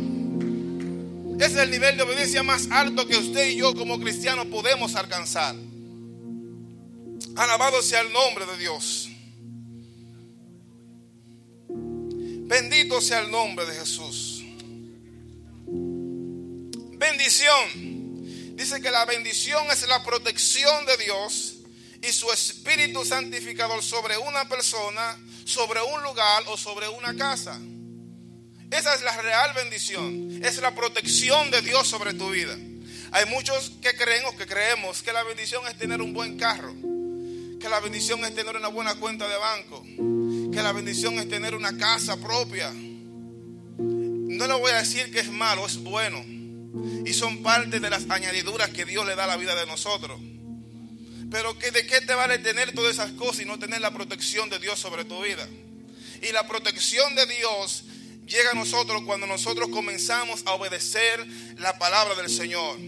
[1.39, 4.95] Ese es el nivel de obediencia más alto que usted y yo como cristianos podemos
[4.95, 5.55] alcanzar.
[7.37, 9.11] Alabado sea el nombre de Dios.
[12.49, 14.45] Bendito sea el nombre de Jesús.
[16.97, 18.57] Bendición.
[18.57, 21.57] Dice que la bendición es la protección de Dios
[22.03, 27.61] y su Espíritu Santificador sobre una persona, sobre un lugar o sobre una casa.
[28.71, 30.41] Esa es la real bendición.
[30.45, 32.57] Es la protección de Dios sobre tu vida.
[33.13, 36.75] Hay muchos que creen o que creemos que la bendición es tener un buen carro.
[37.61, 39.83] Que la bendición es tener una buena cuenta de banco.
[40.53, 42.73] Que la bendición es tener una casa propia.
[42.73, 46.23] No le voy a decir que es malo, es bueno.
[47.05, 50.21] Y son parte de las añadiduras que Dios le da a la vida de nosotros.
[51.31, 54.51] Pero que de qué te vale tener todas esas cosas y no tener la protección
[54.51, 55.49] de Dios sobre tu vida.
[56.23, 57.85] Y la protección de Dios
[58.27, 61.27] llega a nosotros cuando nosotros comenzamos a obedecer
[61.59, 62.79] la palabra del Señor.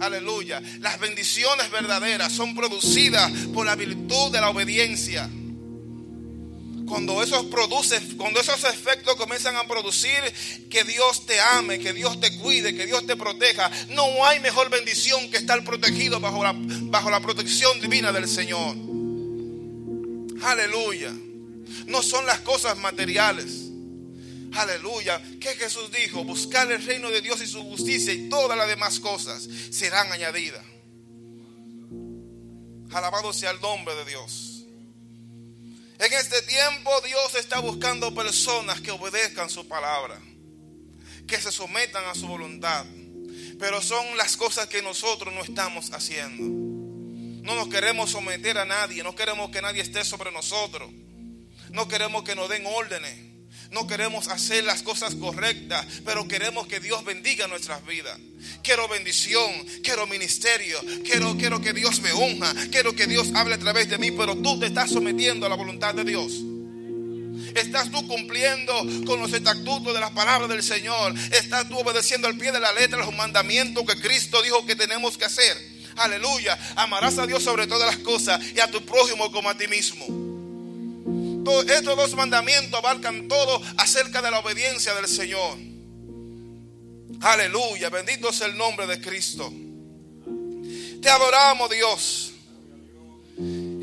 [0.00, 0.62] Aleluya.
[0.80, 5.28] Las bendiciones verdaderas son producidas por la virtud de la obediencia.
[6.86, 10.18] Cuando esos, produce, cuando esos efectos comienzan a producir
[10.70, 14.70] que Dios te ame, que Dios te cuide, que Dios te proteja, no hay mejor
[14.70, 18.74] bendición que estar protegido bajo la, bajo la protección divina del Señor.
[20.42, 21.12] Aleluya.
[21.88, 23.67] No son las cosas materiales.
[24.54, 25.20] Aleluya.
[25.40, 26.24] ¿Qué Jesús dijo?
[26.24, 30.64] Buscar el reino de Dios y su justicia y todas las demás cosas serán añadidas.
[32.90, 34.64] Alabado sea el nombre de Dios.
[35.98, 40.20] En este tiempo Dios está buscando personas que obedezcan su palabra,
[41.26, 42.86] que se sometan a su voluntad.
[43.58, 46.44] Pero son las cosas que nosotros no estamos haciendo.
[47.42, 50.90] No nos queremos someter a nadie, no queremos que nadie esté sobre nosotros.
[51.70, 53.28] No queremos que nos den órdenes.
[53.70, 58.18] No queremos hacer las cosas correctas, pero queremos que Dios bendiga nuestras vidas.
[58.62, 59.52] Quiero bendición,
[59.82, 63.98] quiero ministerio, quiero, quiero que Dios me unja, quiero que Dios hable a través de
[63.98, 66.32] mí, pero tú te estás sometiendo a la voluntad de Dios.
[67.54, 68.72] Estás tú cumpliendo
[69.04, 71.14] con los estatutos de las palabras del Señor.
[71.32, 75.18] Estás tú obedeciendo al pie de la letra los mandamientos que Cristo dijo que tenemos
[75.18, 75.56] que hacer.
[75.96, 76.58] Aleluya.
[76.76, 80.37] Amarás a Dios sobre todas las cosas y a tu prójimo como a ti mismo
[81.66, 85.58] estos dos mandamientos abarcan todo acerca de la obediencia del Señor.
[87.20, 89.52] Aleluya, bendito sea el nombre de Cristo.
[91.02, 92.32] Te adoramos, Dios.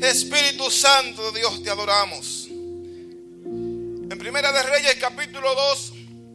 [0.00, 2.46] Espíritu Santo de Dios, te adoramos.
[2.48, 5.92] En Primera de Reyes, capítulo 2,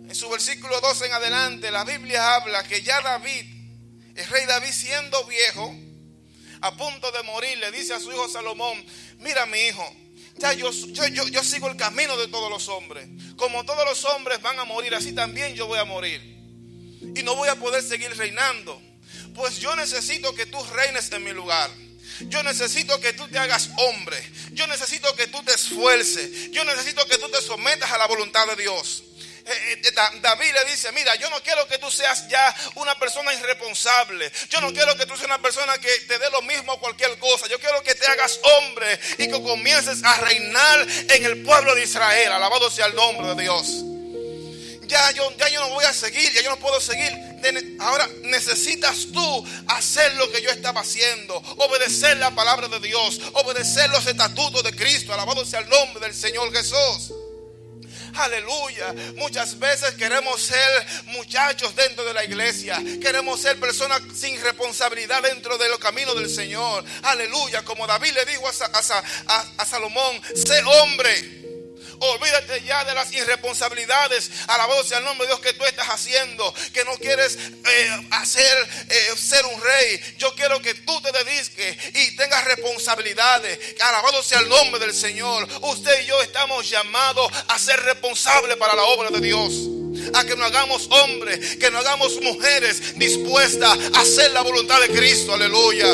[0.09, 3.45] en su versículo 2 en adelante, la Biblia habla que ya David,
[4.15, 5.73] el rey David siendo viejo,
[6.61, 8.83] a punto de morir, le dice a su hijo Salomón,
[9.19, 9.95] mira mi hijo,
[10.37, 13.07] ya yo, yo, yo, sigo el camino de todos los hombres.
[13.35, 16.21] Como todos los hombres van a morir, así también yo voy a morir.
[17.15, 18.81] Y no voy a poder seguir reinando.
[19.33, 21.69] Pues yo necesito que tú reines en mi lugar.
[22.27, 24.17] Yo necesito que tú te hagas hombre.
[24.51, 26.51] Yo necesito que tú te esfuerces.
[26.51, 29.03] Yo necesito que tú te sometas a la voluntad de Dios.
[29.45, 33.33] Eh, eh, David le dice, mira, yo no quiero que tú seas ya una persona
[33.33, 34.31] irresponsable.
[34.49, 37.47] Yo no quiero que tú seas una persona que te dé lo mismo cualquier cosa.
[37.47, 41.83] Yo quiero que te hagas hombre y que comiences a reinar en el pueblo de
[41.83, 42.31] Israel.
[42.31, 43.83] Alabado sea el nombre de Dios.
[44.87, 47.13] Ya yo, ya yo no voy a seguir, ya yo no puedo seguir.
[47.79, 53.89] Ahora necesitas tú hacer lo que yo estaba haciendo, obedecer la palabra de Dios, obedecer
[53.89, 55.13] los estatutos de Cristo.
[55.13, 57.13] Alabado sea el nombre del Señor Jesús.
[58.15, 58.93] Aleluya.
[59.15, 62.81] Muchas veces queremos ser muchachos dentro de la iglesia.
[63.01, 66.83] Queremos ser personas sin responsabilidad dentro de los caminos del Señor.
[67.03, 67.63] Aleluya.
[67.63, 71.40] Como David le dijo a, Salomón, sé hombre.
[72.03, 74.31] Olvídate ya de las irresponsabilidades.
[74.47, 76.51] Alabado sea el nombre de Dios que tú estás haciendo.
[76.73, 80.15] Que no quieres eh, hacer eh, ser un rey.
[80.17, 83.59] Yo quiero que tú te dediques y tengas responsabilidades.
[83.81, 85.47] Alabado sea el nombre del Señor.
[85.61, 89.53] Usted y yo estamos llamados a ser responsables para la obra de Dios
[90.15, 94.87] a que nos hagamos hombres, que nos hagamos mujeres dispuestas a hacer la voluntad de
[94.87, 95.33] Cristo.
[95.33, 95.87] Aleluya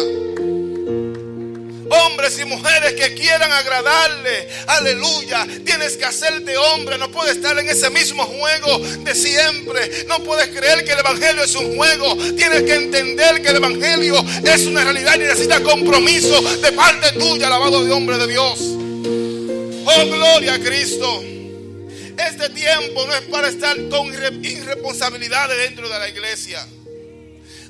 [1.89, 4.47] hombres y mujeres que quieran agradarle.
[4.67, 5.45] Aleluya.
[5.65, 6.97] Tienes que hacerte hombre.
[6.97, 10.05] No puedes estar en ese mismo juego de siempre.
[10.07, 12.15] No puedes creer que el Evangelio es un juego.
[12.35, 17.47] Tienes que entender que el Evangelio es una realidad y necesita compromiso de parte tuya,
[17.47, 18.59] alabado de hombre de Dios.
[18.59, 21.23] Oh, gloria a Cristo.
[22.17, 24.07] Este tiempo no es para estar con
[24.43, 26.65] irresponsabilidades dentro de la iglesia.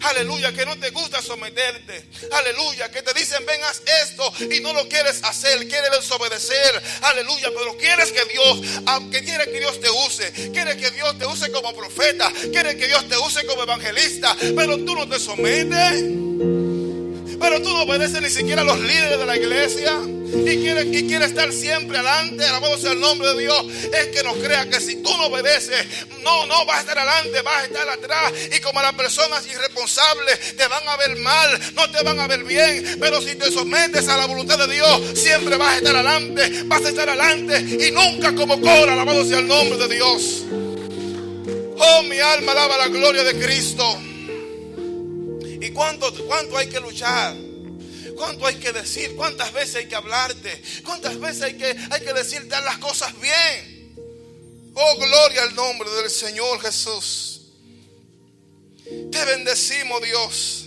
[0.02, 2.06] Aleluya, que no te gusta someterte.
[2.32, 6.82] Aleluya, que te dicen ven haz esto y no lo quieres hacer, quieres desobedecer.
[7.02, 11.26] Aleluya, pero quieres que Dios, aunque quiere que Dios te use, quiere que Dios te
[11.26, 16.67] use como profeta, quiere que Dios te use como evangelista, pero tú no te sometes.
[17.40, 21.08] Pero tú no obedeces ni siquiera a los líderes de la iglesia y quiere, y
[21.08, 24.80] quiere estar siempre adelante, alabado sea el nombre de Dios, es que no crea que
[24.82, 25.86] si tú no obedeces,
[26.24, 28.34] no, no vas a estar adelante, vas a estar atrás.
[28.52, 32.44] Y como las personas irresponsables te van a ver mal, no te van a ver
[32.44, 36.64] bien, pero si te sometes a la voluntad de Dios, siempre vas a estar adelante,
[36.66, 40.44] vas a estar adelante y nunca como cobra, alabado sea el nombre de Dios.
[41.80, 43.98] Oh, mi alma alaba la gloria de Cristo.
[45.78, 47.36] ¿Y cuánto, cuánto hay que luchar?
[48.16, 49.16] ¿Cuánto hay que decir?
[49.16, 50.60] ¿Cuántas veces hay que hablarte?
[50.84, 53.94] ¿Cuántas veces hay que, hay que decirte las cosas bien?
[54.74, 57.50] Oh, gloria al nombre del Señor Jesús.
[59.12, 60.66] Te bendecimos, Dios.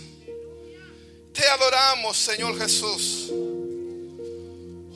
[1.33, 3.31] Te adoramos, Señor Jesús.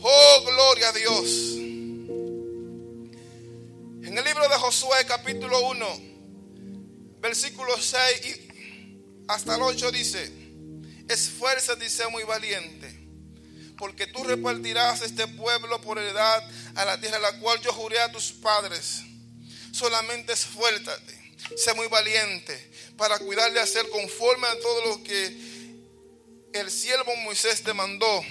[0.01, 1.27] Oh, gloria a Dios.
[4.07, 5.87] En el libro de Josué, capítulo 1,
[7.19, 8.44] versículo 6
[9.27, 10.45] hasta el 8 dice
[11.07, 12.89] esfuérzate y sea muy valiente,
[13.77, 16.43] porque tú repartirás este pueblo por heredad
[16.75, 19.01] a la tierra a la cual yo juré a tus padres.
[19.71, 25.55] Solamente esfuérzate, sé muy valiente para cuidarle a hacer conforme a todo lo que
[26.53, 28.23] el siervo Moisés te mandó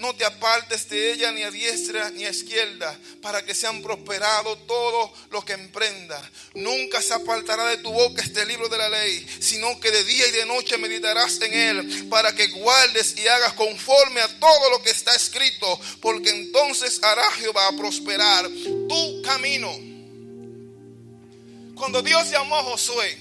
[0.00, 4.66] no te apartes de ella ni a diestra ni a izquierda, para que sean prosperados
[4.66, 6.20] todo lo que emprenda.
[6.54, 10.26] Nunca se apartará de tu boca este libro de la ley, sino que de día
[10.26, 14.82] y de noche meditarás en él, para que guardes y hagas conforme a todo lo
[14.82, 18.48] que está escrito, porque entonces hará Jehová a prosperar
[18.88, 19.70] tu camino.
[21.74, 23.18] Cuando Dios llamó a Josué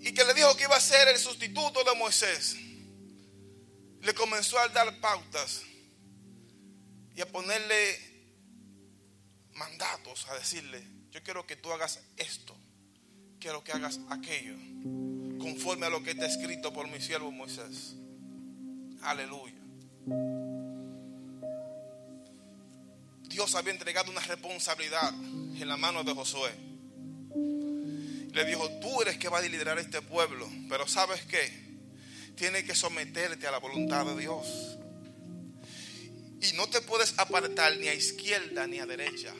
[0.00, 2.56] y que le dijo que iba a ser el sustituto de Moisés,
[4.02, 5.62] le comenzó a dar pautas
[7.14, 7.98] y a ponerle
[9.54, 12.56] mandatos, a decirle, yo quiero que tú hagas esto,
[13.40, 14.54] quiero que hagas aquello,
[15.38, 17.94] conforme a lo que está escrito por mi siervo Moisés.
[19.02, 19.54] Aleluya.
[23.28, 26.50] Dios había entregado una responsabilidad en la mano de Josué.
[28.32, 31.67] Le dijo, tú eres que va a liderar este pueblo, pero ¿sabes qué?
[32.38, 34.46] Tienes que someterte a la voluntad de Dios.
[36.40, 39.34] Y no te puedes apartar ni a izquierda ni a derecha.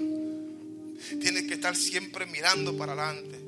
[1.20, 3.47] Tienes que estar siempre mirando para adelante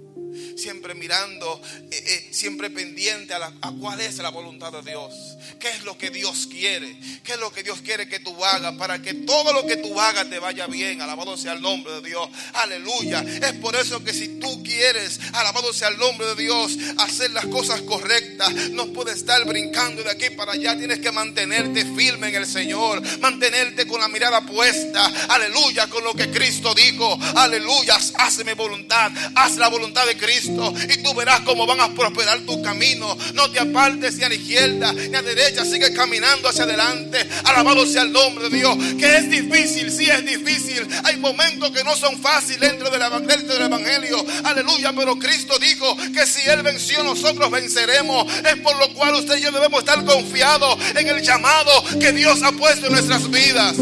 [0.57, 1.61] siempre mirando,
[1.91, 5.13] eh, eh, siempre pendiente a, cuál es la voluntad de Dios.
[5.59, 6.97] ¿Qué es lo que Dios quiere?
[7.23, 10.01] ¿Qué es lo que Dios quiere que tú hagas para que todo lo que tú
[10.01, 11.01] hagas te vaya bien?
[11.01, 12.29] Alabado sea el nombre de Dios.
[12.55, 13.21] Aleluya.
[13.21, 17.47] Es por eso que si tú quieres, alabado sea el nombre de Dios, hacer las
[17.47, 20.77] cosas correctas, no puedes estar brincando de aquí para allá.
[20.77, 25.05] Tienes que mantenerte firme en el Señor, mantenerte con la mirada puesta.
[25.29, 27.19] Aleluya, con lo que Cristo dijo.
[27.37, 31.93] Aleluya, haz mi voluntad, haz la voluntad de Cristo y tú verás cómo van a
[31.95, 33.17] prosperar tu camino.
[33.35, 37.19] No te apartes ni a la izquierda ni a la derecha, sigue caminando hacia adelante.
[37.45, 38.77] Alabado sea el nombre de Dios.
[38.99, 40.87] Que es difícil, sí es difícil.
[41.05, 43.03] Hay momentos que no son fáciles dentro del
[43.63, 44.25] Evangelio.
[44.45, 48.27] Aleluya, pero Cristo dijo que si Él venció, nosotros venceremos.
[48.45, 52.43] Es por lo cual usted y yo debemos estar confiados en el llamado que Dios
[52.43, 53.77] ha puesto en nuestras vidas.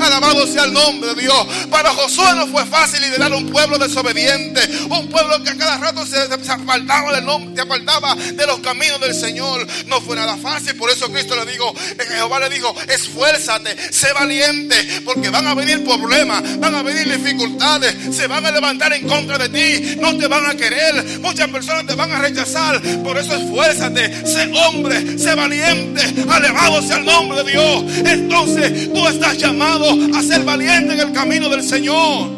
[0.00, 1.46] Alabado sea el nombre de Dios.
[1.70, 6.06] Para Josué no fue fácil liderar un pueblo desobediente, un pueblo que a cada rato
[6.06, 6.18] se,
[6.50, 9.66] apartaba del nombre, se apartaba de los caminos del Señor.
[9.86, 11.72] No fue nada fácil, por eso Cristo le dijo,
[12.08, 17.94] Jehová le dijo, esfuérzate, sé valiente, porque van a venir problemas, van a venir dificultades,
[18.14, 21.86] se van a levantar en contra de ti, no te van a querer, muchas personas
[21.86, 27.42] te van a rechazar, por eso esfuérzate, sé hombre, sé valiente, alabado sea el nombre
[27.42, 27.84] de Dios.
[28.04, 29.36] Entonces tú estás
[29.70, 32.28] llamado a ser valiente en el camino del Señor.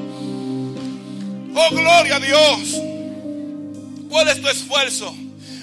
[1.54, 2.80] Oh, gloria a Dios.
[4.08, 5.14] ¿Cuál es tu esfuerzo?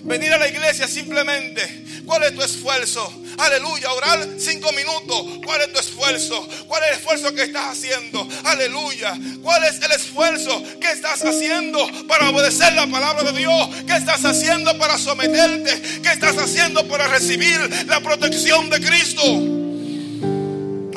[0.03, 1.85] Venir a la iglesia simplemente.
[2.05, 3.13] ¿Cuál es tu esfuerzo?
[3.37, 5.39] Aleluya, orar cinco minutos.
[5.45, 6.47] ¿Cuál es tu esfuerzo?
[6.67, 8.27] ¿Cuál es el esfuerzo que estás haciendo?
[8.45, 9.17] Aleluya.
[9.41, 13.69] ¿Cuál es el esfuerzo que estás haciendo para obedecer la palabra de Dios?
[13.85, 16.01] ¿Qué estás haciendo para someterte?
[16.01, 19.68] ¿Qué estás haciendo para recibir la protección de Cristo?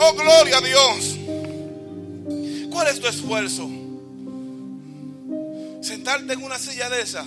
[0.05, 1.17] Oh, gloria a Dios.
[2.73, 3.71] ¿Cuál es tu esfuerzo?
[5.81, 7.25] Sentarte en una silla de esa.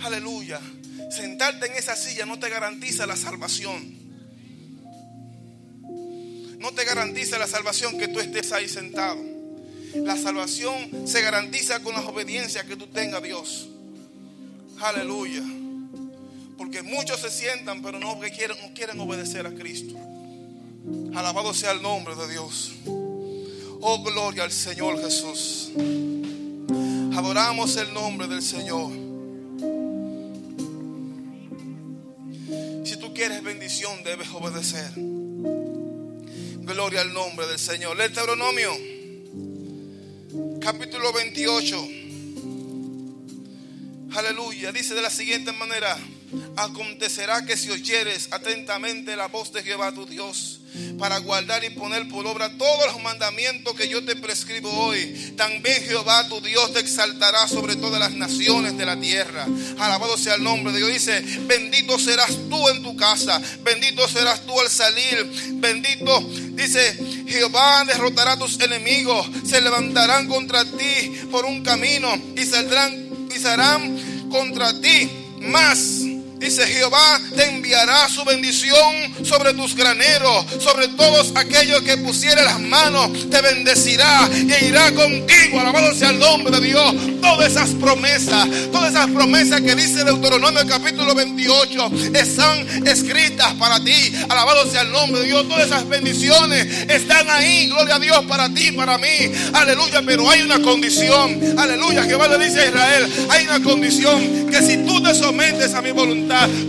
[0.00, 0.60] Aleluya.
[1.08, 3.94] Sentarte en esa silla no te garantiza la salvación.
[6.58, 9.22] No te garantiza la salvación que tú estés ahí sentado.
[9.94, 13.68] La salvación se garantiza con la obediencia que tú tengas a Dios.
[14.80, 15.44] Aleluya.
[16.58, 19.96] Porque muchos se sientan, pero no quieren, no quieren obedecer a Cristo.
[21.14, 22.72] Alabado sea el nombre de Dios.
[23.80, 25.70] Oh, gloria al Señor Jesús.
[27.16, 28.92] Adoramos el nombre del Señor.
[32.84, 34.92] Si tú quieres bendición, debes obedecer.
[36.66, 37.92] Gloria al nombre del Señor.
[38.00, 38.72] El Deuteronomio,
[40.60, 41.88] capítulo 28.
[44.14, 44.72] Aleluya.
[44.72, 45.96] Dice de la siguiente manera:
[46.56, 50.60] Acontecerá que si oyeres atentamente la voz de Jehová tu Dios
[50.98, 55.34] para guardar y poner por obra todos los mandamientos que yo te prescribo hoy.
[55.36, 59.46] También Jehová tu Dios te exaltará sobre todas las naciones de la tierra.
[59.78, 60.92] Alabado sea el nombre de Dios.
[60.92, 66.20] Dice, bendito serás tú en tu casa, bendito serás tú al salir, bendito,
[66.52, 66.96] dice,
[67.26, 73.38] Jehová derrotará a tus enemigos, se levantarán contra ti por un camino y saldrán y
[73.38, 75.10] serán contra ti
[75.40, 76.05] más
[76.38, 82.60] Dice Jehová te enviará su bendición sobre tus graneros, sobre todos aquellos que pusieren las
[82.60, 85.58] manos, te bendecirá y irá contigo.
[85.58, 86.94] Alabado sea el nombre de Dios.
[87.22, 94.12] Todas esas promesas, todas esas promesas que dice Deuteronomio capítulo 28 están escritas para ti.
[94.28, 95.48] Alabado sea el nombre de Dios.
[95.48, 97.68] Todas esas bendiciones están ahí.
[97.68, 99.32] Gloria a Dios para ti, para mí.
[99.54, 100.02] Aleluya.
[100.04, 101.58] Pero hay una condición.
[101.58, 102.04] Aleluya.
[102.04, 105.92] Jehová le dice a Israel, hay una condición que si tú te sometes a mi
[105.92, 106.25] voluntad,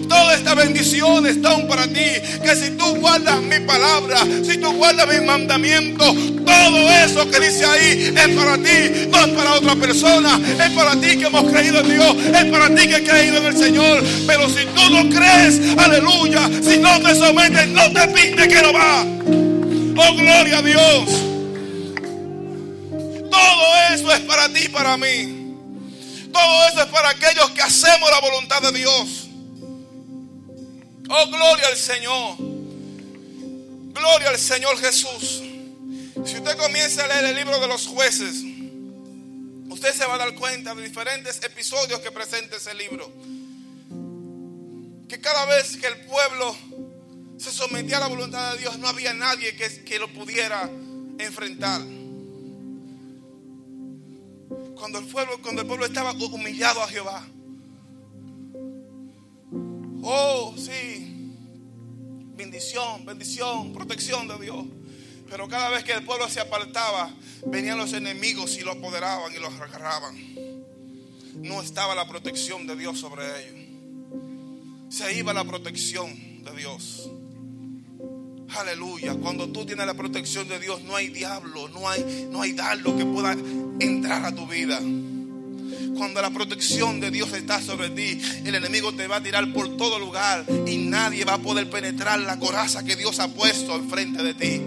[0.07, 2.05] Todas estas bendiciones están para ti.
[2.43, 7.65] Que si tú guardas mi palabra, si tú guardas mis mandamientos, todo eso que dice
[7.65, 10.39] ahí es para ti, no es para otra persona.
[10.63, 13.45] Es para ti que hemos creído en Dios, es para ti que he creído en
[13.45, 14.03] el Señor.
[14.25, 18.73] Pero si tú no crees, aleluya, si no te sometes, no te pinte que no
[18.73, 19.05] va.
[19.99, 21.09] Oh, gloria a Dios.
[23.31, 25.37] Todo eso es para ti, para mí.
[26.31, 29.26] Todo eso es para aquellos que hacemos la voluntad de Dios.
[31.09, 32.35] Oh, gloria al Señor.
[33.93, 35.41] Gloria al Señor Jesús.
[36.25, 38.43] Si usted comienza a leer el libro de los jueces,
[39.69, 43.11] usted se va a dar cuenta de diferentes episodios que presenta ese libro.
[45.07, 46.55] Que cada vez que el pueblo
[47.37, 50.69] se sometía a la voluntad de Dios, no había nadie que, que lo pudiera
[51.19, 51.81] enfrentar.
[54.75, 57.25] Cuando el pueblo, cuando el pueblo estaba humillado a Jehová.
[60.09, 61.33] Oh, sí.
[62.37, 64.65] Bendición, bendición, protección de Dios.
[65.29, 67.13] Pero cada vez que el pueblo se apartaba,
[67.47, 70.15] venían los enemigos y lo apoderaban y lo agarraban.
[71.35, 73.65] No estaba la protección de Dios sobre ellos.
[74.89, 77.11] Se iba la protección de Dios.
[78.57, 79.13] Aleluya.
[79.15, 83.05] Cuando tú tienes la protección de Dios, no hay diablo, no hay, no hay que
[83.05, 83.35] pueda
[83.81, 84.79] entrar a tu vida.
[85.95, 89.77] Cuando la protección de Dios está sobre ti, el enemigo te va a tirar por
[89.77, 94.23] todo lugar y nadie va a poder penetrar la coraza que Dios ha puesto enfrente
[94.23, 94.61] de ti.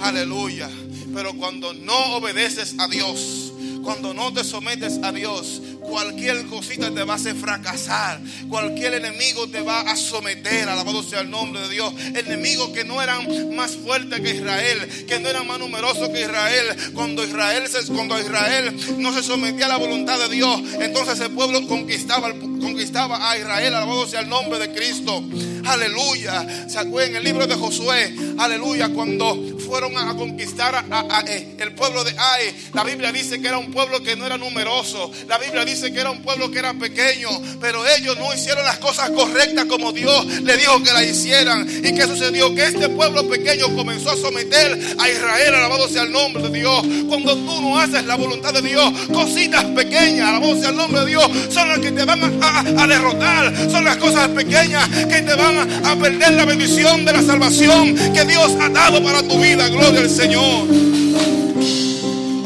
[0.00, 0.68] Aleluya.
[1.14, 7.04] Pero cuando no obedeces a Dios, cuando no te sometes a Dios, cualquier cosita te
[7.04, 8.20] va a hacer fracasar.
[8.48, 10.68] Cualquier enemigo te va a someter.
[10.68, 11.92] Alabado sea el nombre de Dios.
[12.14, 16.92] Enemigos que no eran más fuertes que Israel, que no eran más numerosos que Israel.
[16.94, 21.30] Cuando Israel, se, cuando Israel no se sometía a la voluntad de Dios, entonces el
[21.30, 23.74] pueblo conquistaba, conquistaba a Israel.
[23.74, 25.22] Alabado sea el nombre de Cristo.
[25.66, 26.68] Aleluya.
[26.68, 28.14] ¿Se en el libro de Josué?
[28.38, 28.88] Aleluya.
[28.90, 29.36] Cuando
[29.66, 33.70] fueron a conquistar a, eh, el pueblo de Ai, la Biblia dice que era un
[33.70, 35.10] pueblo que no era numeroso.
[35.28, 37.28] La Biblia dice que era un pueblo que era pequeño.
[37.60, 41.68] Pero ellos no hicieron las cosas correctas como Dios le dijo que las hicieran.
[41.68, 42.54] ¿Y qué sucedió?
[42.54, 45.54] Que este pueblo pequeño comenzó a someter a Israel.
[45.54, 46.84] Alabado sea el nombre de Dios.
[47.08, 51.06] Cuando tú no haces la voluntad de Dios, cositas pequeñas, alabado sea el nombre de
[51.06, 53.70] Dios, son las que te van a, derrotar.
[53.70, 58.24] Son las cosas pequeñas que te van a, perder la bendición de la salvación que
[58.24, 59.68] Dios ha dado para tu vida.
[59.68, 60.66] Gloria al Señor.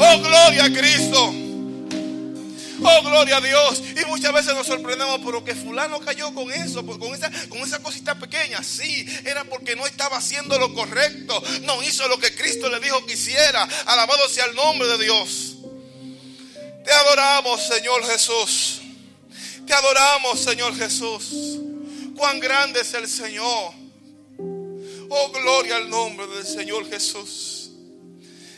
[0.01, 1.33] Oh, gloria a Cristo.
[2.81, 3.83] Oh, gloria a Dios.
[4.01, 8.15] Y muchas veces nos sorprendemos porque fulano cayó con eso, con esa, con esa cosita
[8.15, 8.63] pequeña.
[8.63, 11.41] Sí, era porque no estaba haciendo lo correcto.
[11.63, 13.67] No hizo lo que Cristo le dijo que hiciera.
[13.85, 15.55] Alabado sea el nombre de Dios.
[16.85, 18.81] Te adoramos, Señor Jesús.
[19.67, 21.59] Te adoramos, Señor Jesús.
[22.19, 23.71] Cuán grande es el Señor.
[25.09, 27.71] Oh, gloria al nombre del Señor Jesús.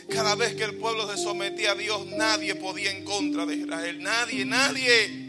[0.08, 4.02] Cada vez que el pueblo se sometía a Dios, nadie podía en contra de Israel.
[4.02, 5.28] Nadie, nadie.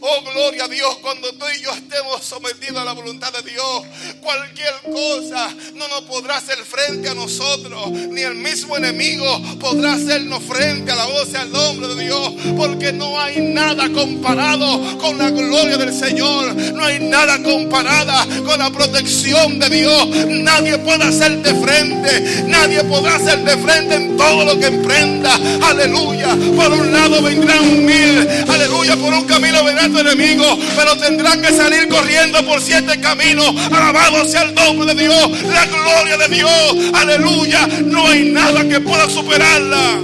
[0.00, 3.82] Oh, gloria a Dios, cuando tú y yo estemos sometidos a la voluntad de Dios,
[4.20, 10.42] cualquier cosa no nos podrá hacer frente a nosotros, ni el mismo enemigo podrá hacernos
[10.42, 15.16] frente a la voz y al nombre de Dios, porque no hay nada comparado con
[15.18, 20.08] la gloria del Señor, no hay nada comparada con la protección de Dios.
[20.28, 25.34] Nadie puede hacerte frente, nadie podrá hacerte frente en todo lo que emprenda.
[25.62, 31.52] Aleluya, por un lado vendrán mil, aleluya, por un camino vendrán enemigo, pero tendrá que
[31.52, 33.54] salir corriendo por siete caminos.
[33.72, 36.92] Alabado sea el nombre de Dios, la gloria de Dios.
[36.94, 40.00] Aleluya, no hay nada que pueda superarla.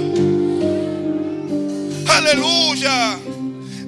[2.07, 3.17] Aleluya,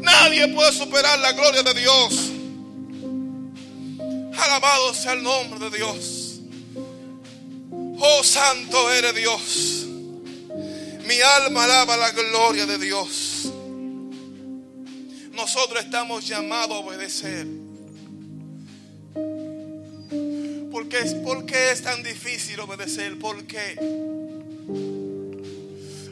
[0.01, 2.29] nadie puede superar la gloria de Dios.
[4.37, 6.39] Alabado sea el nombre de Dios.
[7.99, 9.85] Oh santo eres Dios.
[11.07, 13.52] Mi alma alaba la gloria de Dios
[15.43, 17.45] nosotros estamos llamados a obedecer.
[20.71, 23.19] ¿Por qué, ¿Por qué es tan difícil obedecer?
[23.19, 23.75] ¿Por qué?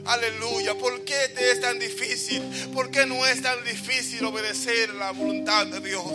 [0.05, 0.77] Aleluya.
[0.77, 2.41] ¿Por qué te es tan difícil?
[2.73, 6.11] ¿Por qué no es tan difícil obedecer la voluntad de Dios?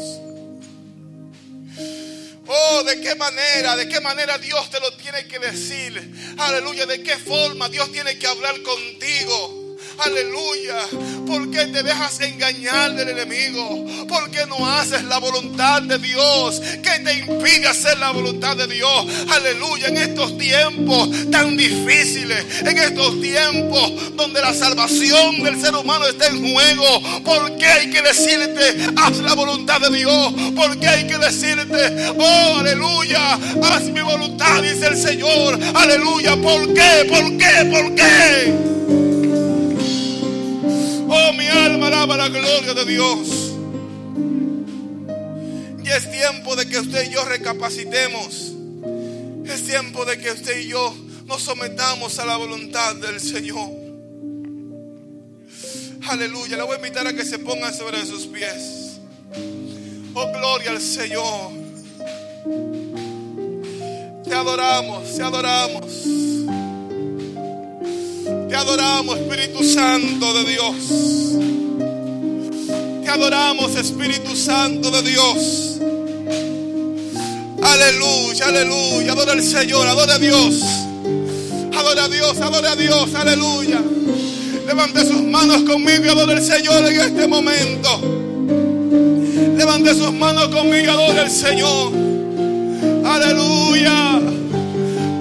[2.46, 3.76] Oh, ¿de qué manera?
[3.76, 6.34] ¿De qué manera Dios te lo tiene que decir?
[6.36, 6.84] Aleluya.
[6.84, 9.65] ¿De qué forma Dios tiene que hablar contigo?
[9.98, 10.78] Aleluya.
[11.26, 13.86] ¿Por qué te dejas engañar del enemigo?
[14.08, 16.60] ¿Por qué no haces la voluntad de Dios?
[16.82, 19.06] ¿Qué te impide hacer la voluntad de Dios?
[19.30, 19.88] Aleluya.
[19.88, 26.26] En estos tiempos tan difíciles, en estos tiempos donde la salvación del ser humano está
[26.28, 30.32] en juego, ¿por qué hay que decirte, haz la voluntad de Dios?
[30.54, 35.58] ¿Por qué hay que decirte, oh, aleluya, haz mi voluntad, dice el Señor?
[35.74, 36.36] Aleluya.
[36.36, 37.06] ¿Por qué?
[37.08, 37.64] ¿Por qué?
[37.70, 39.05] ¿Por qué?
[41.08, 43.52] Oh, mi alma alaba la gloria de Dios.
[45.84, 48.52] Y es tiempo de que usted y yo recapacitemos.
[49.44, 50.94] Es tiempo de que usted y yo
[51.26, 53.70] nos sometamos a la voluntad del Señor.
[56.08, 56.56] Aleluya.
[56.56, 58.98] Le voy a invitar a que se pongan sobre sus pies.
[60.14, 61.52] Oh, gloria al Señor.
[64.24, 65.84] Te adoramos, te adoramos.
[68.56, 70.76] Te adoramos, Espíritu Santo de Dios.
[73.04, 75.78] Te adoramos, Espíritu Santo de Dios.
[77.62, 79.12] Aleluya, aleluya.
[79.12, 80.62] Adora al Señor, adora a Dios.
[81.76, 83.82] Adora a Dios, adora a Dios, aleluya.
[84.66, 88.00] Levante sus manos conmigo y adora al Señor en este momento.
[89.54, 91.92] Levante sus manos conmigo y adora al Señor.
[93.04, 94.18] Aleluya.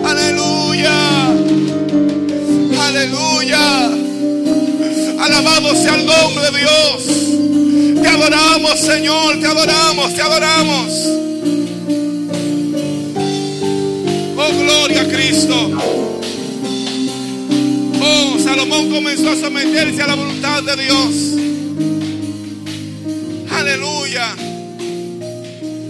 [0.06, 1.26] Aleluya.
[2.96, 3.88] Aleluya.
[5.20, 8.02] Alabado sea el nombre de Dios.
[8.02, 9.38] Te adoramos, Señor.
[9.42, 10.94] Te adoramos, te adoramos.
[14.38, 15.72] Oh, gloria a Cristo.
[18.02, 21.16] Oh, Salomón comenzó a someterse a la voluntad de Dios.
[23.52, 24.34] Aleluya.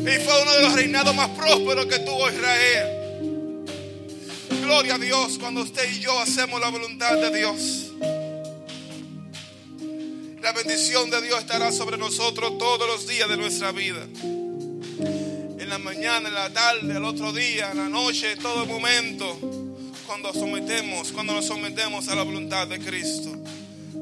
[0.01, 3.04] Y fue uno de los reinados más prósperos que tuvo Israel.
[4.65, 7.91] Gloria a Dios cuando usted y yo hacemos la voluntad de Dios.
[10.41, 14.07] La bendición de Dios estará sobre nosotros todos los días de nuestra vida.
[15.59, 19.37] En la mañana, en la tarde, al otro día, en la noche, en todo momento.
[20.07, 23.37] Cuando sometemos, cuando nos sometemos a la voluntad de Cristo.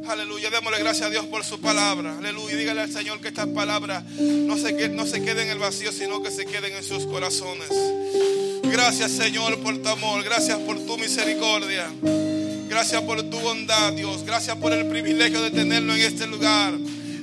[0.07, 2.17] Aleluya, démosle gracias a Dios por su palabra.
[2.19, 5.91] Aleluya, dígale al Señor que estas palabras no se, no se queden en el vacío,
[5.91, 7.67] sino que se queden en sus corazones.
[8.73, 11.85] Gracias Señor por tu amor, gracias por tu misericordia.
[12.67, 14.25] Gracias por tu bondad, Dios.
[14.25, 16.73] Gracias por el privilegio de tenerlo en este lugar.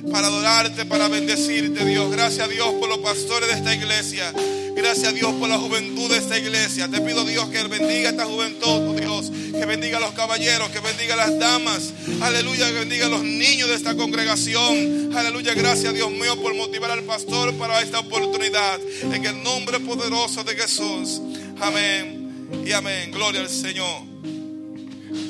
[0.09, 2.09] Para adorarte, para bendecirte, Dios.
[2.09, 4.33] Gracias, Dios, por los pastores de esta iglesia.
[4.77, 6.87] Gracias, Dios, por la juventud de esta iglesia.
[6.87, 9.29] Te pido, Dios, que bendiga esta juventud, Dios.
[9.51, 11.91] Que bendiga a los caballeros, que bendiga a las damas.
[12.21, 15.15] Aleluya, que bendiga a los niños de esta congregación.
[15.15, 18.79] Aleluya, gracias, Dios mío, por motivar al pastor para esta oportunidad.
[19.03, 21.21] En el nombre poderoso de Jesús.
[21.61, 23.11] Amén y amén.
[23.11, 24.01] Gloria al Señor.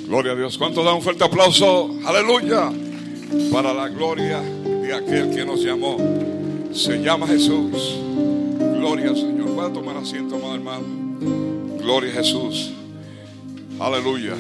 [0.08, 0.58] Gloria a Dios.
[0.58, 1.94] ¿Cuánto da un fuerte aplauso?
[2.06, 2.72] Aleluya.
[3.52, 5.98] Para la gloria de aquel que nos llamó.
[6.74, 7.98] Se llama Jesús.
[8.58, 9.60] Gloria al Señor.
[9.60, 10.86] A tomar asiento, amado hermano.
[11.78, 12.72] Gloria a Jesús.
[13.78, 14.36] Aleluya.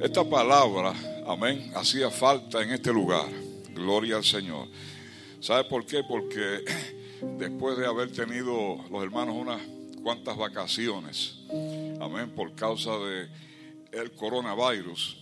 [0.00, 0.92] Esta palabra,
[1.26, 3.26] amén, hacía falta en este lugar.
[3.74, 4.68] Gloria al Señor.
[5.40, 6.02] ¿Sabe por qué?
[6.06, 6.64] Porque
[7.38, 9.60] después de haber tenido los hermanos unas
[10.06, 11.34] cuantas vacaciones,
[12.00, 13.28] amén, por causa de
[14.14, 15.18] coronavirus,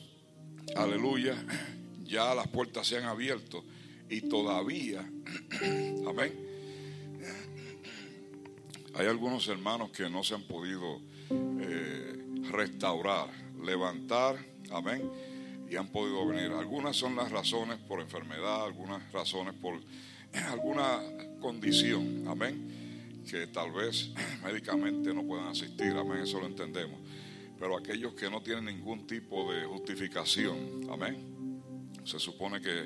[0.76, 1.42] aleluya,
[2.04, 3.64] ya las puertas se han abierto
[4.10, 5.00] y todavía,
[6.06, 6.38] amén,
[8.94, 13.30] hay algunos hermanos que no se han podido eh, restaurar,
[13.62, 14.36] levantar,
[14.70, 15.10] amén,
[15.66, 16.52] y han podido venir.
[16.52, 19.80] Algunas son las razones por enfermedad, algunas razones por
[20.50, 21.00] alguna
[21.40, 22.83] condición, amén,
[23.24, 24.10] que tal vez
[24.44, 27.00] médicamente no puedan asistir, amén, eso lo entendemos.
[27.58, 31.62] Pero aquellos que no tienen ningún tipo de justificación, amén,
[32.04, 32.84] se supone que,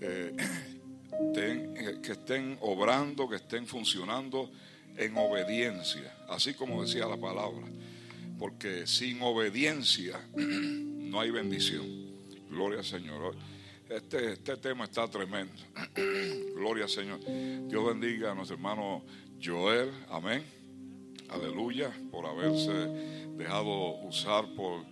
[0.00, 0.36] eh,
[1.36, 4.50] eh, que estén obrando, que estén funcionando
[4.96, 7.66] en obediencia, así como decía la palabra,
[8.38, 12.06] porque sin obediencia no hay bendición.
[12.50, 13.34] Gloria al Señor.
[13.88, 15.52] Este, este tema está tremendo.
[16.54, 17.20] Gloria al Señor.
[17.68, 19.04] Dios bendiga a nuestro hermano
[19.42, 19.90] Joel.
[20.10, 20.44] Amén.
[21.28, 21.90] Aleluya.
[22.10, 22.72] Por haberse
[23.36, 24.84] dejado usar por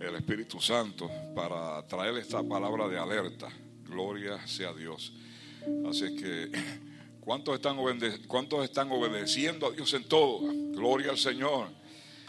[0.00, 3.48] el Espíritu Santo para traer esta palabra de alerta.
[3.88, 5.12] Gloria sea Dios.
[5.88, 6.50] Así que,
[7.20, 7.76] ¿cuántos están,
[8.26, 10.40] ¿cuántos están obedeciendo a Dios en todo?
[10.72, 11.68] Gloria al Señor.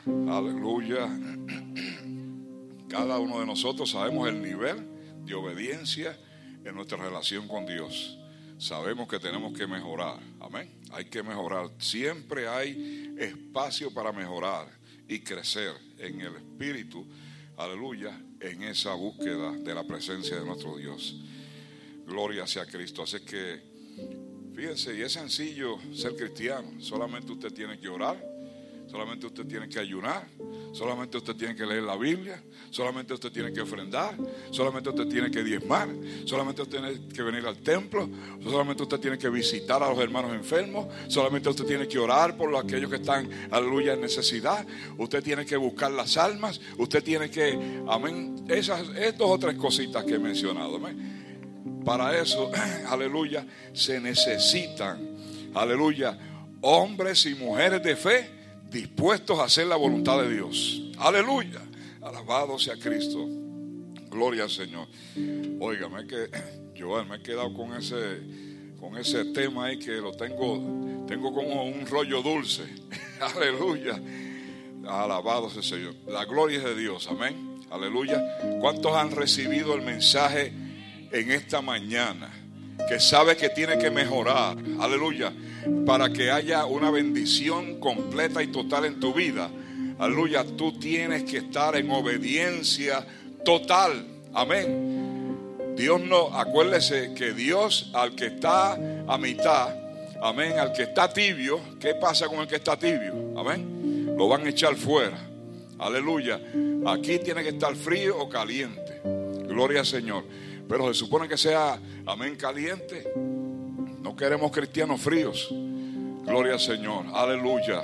[0.06, 1.08] Aleluya.
[2.88, 4.88] Cada uno de nosotros sabemos el nivel
[5.26, 6.18] de obediencia
[6.64, 8.18] en nuestra relación con Dios.
[8.58, 10.20] Sabemos que tenemos que mejorar.
[10.40, 10.70] Amén.
[10.92, 11.70] Hay que mejorar.
[11.78, 14.68] Siempre hay espacio para mejorar
[15.08, 17.06] y crecer en el espíritu.
[17.58, 18.20] Aleluya.
[18.40, 21.22] En esa búsqueda de la presencia de nuestro Dios.
[22.06, 23.04] Gloria sea Cristo.
[23.04, 23.62] Así que,
[24.56, 26.80] fíjense, y es sencillo ser cristiano.
[26.80, 28.37] Solamente usted tiene que orar.
[28.88, 30.28] Solamente usted tiene que ayunar.
[30.74, 32.42] Solamente usted tiene que leer la Biblia.
[32.70, 34.16] Solamente usted tiene que ofrendar.
[34.52, 35.90] Solamente usted tiene que diezmar.
[36.26, 38.10] Solamente usted tiene que venir al templo.
[38.44, 40.88] Solamente usted tiene que visitar a los hermanos enfermos.
[41.10, 44.66] Solamente usted tiene que orar por los- aquellos que están, aleluya, en necesidad.
[44.98, 46.60] Usted tiene que buscar las almas.
[46.78, 50.76] Usted tiene que, amén, esas, estas dos o tres cositas que he mencionado.
[50.78, 51.82] amén.
[51.84, 52.52] Para eso,
[52.88, 55.00] aleluya, se necesitan,
[55.54, 56.18] aleluya,
[56.62, 58.37] hombres y mujeres de fe
[58.70, 60.82] dispuestos a hacer la voluntad de Dios.
[60.98, 61.62] Aleluya.
[62.02, 63.28] Alabado sea Cristo.
[64.10, 64.88] Gloria al Señor.
[65.60, 66.30] Óigame que
[66.76, 68.22] yo me he quedado con ese
[68.80, 72.64] con ese tema ahí que lo tengo tengo como un rollo dulce.
[73.36, 74.00] Aleluya.
[74.88, 75.96] Alabado sea el Señor.
[76.08, 77.08] La gloria es de Dios.
[77.08, 77.62] Amén.
[77.70, 78.38] Aleluya.
[78.60, 80.54] ¿Cuántos han recibido el mensaje
[81.12, 82.32] en esta mañana?
[82.88, 84.58] Que sabe que tiene que mejorar.
[84.80, 85.34] Aleluya.
[85.86, 89.50] Para que haya una bendición completa y total en tu vida.
[90.00, 90.46] Aleluya.
[90.58, 93.06] Tú tienes que estar en obediencia
[93.44, 94.06] total.
[94.34, 94.98] Amén.
[95.78, 99.76] Dios no, acuérdese que Dios al que está a mitad,
[100.24, 103.34] amén, al que está tibio, ¿qué pasa con el que está tibio?
[103.38, 104.16] Amén.
[104.18, 105.20] Lo van a echar fuera.
[105.78, 106.42] Aleluya.
[106.88, 109.02] Aquí tiene que estar frío o caliente.
[109.48, 110.24] Gloria al Señor.
[110.68, 113.14] Pero se supone que sea, amén, caliente.
[114.08, 115.50] No queremos cristianos fríos.
[115.52, 117.08] Gloria al Señor.
[117.14, 117.84] Aleluya.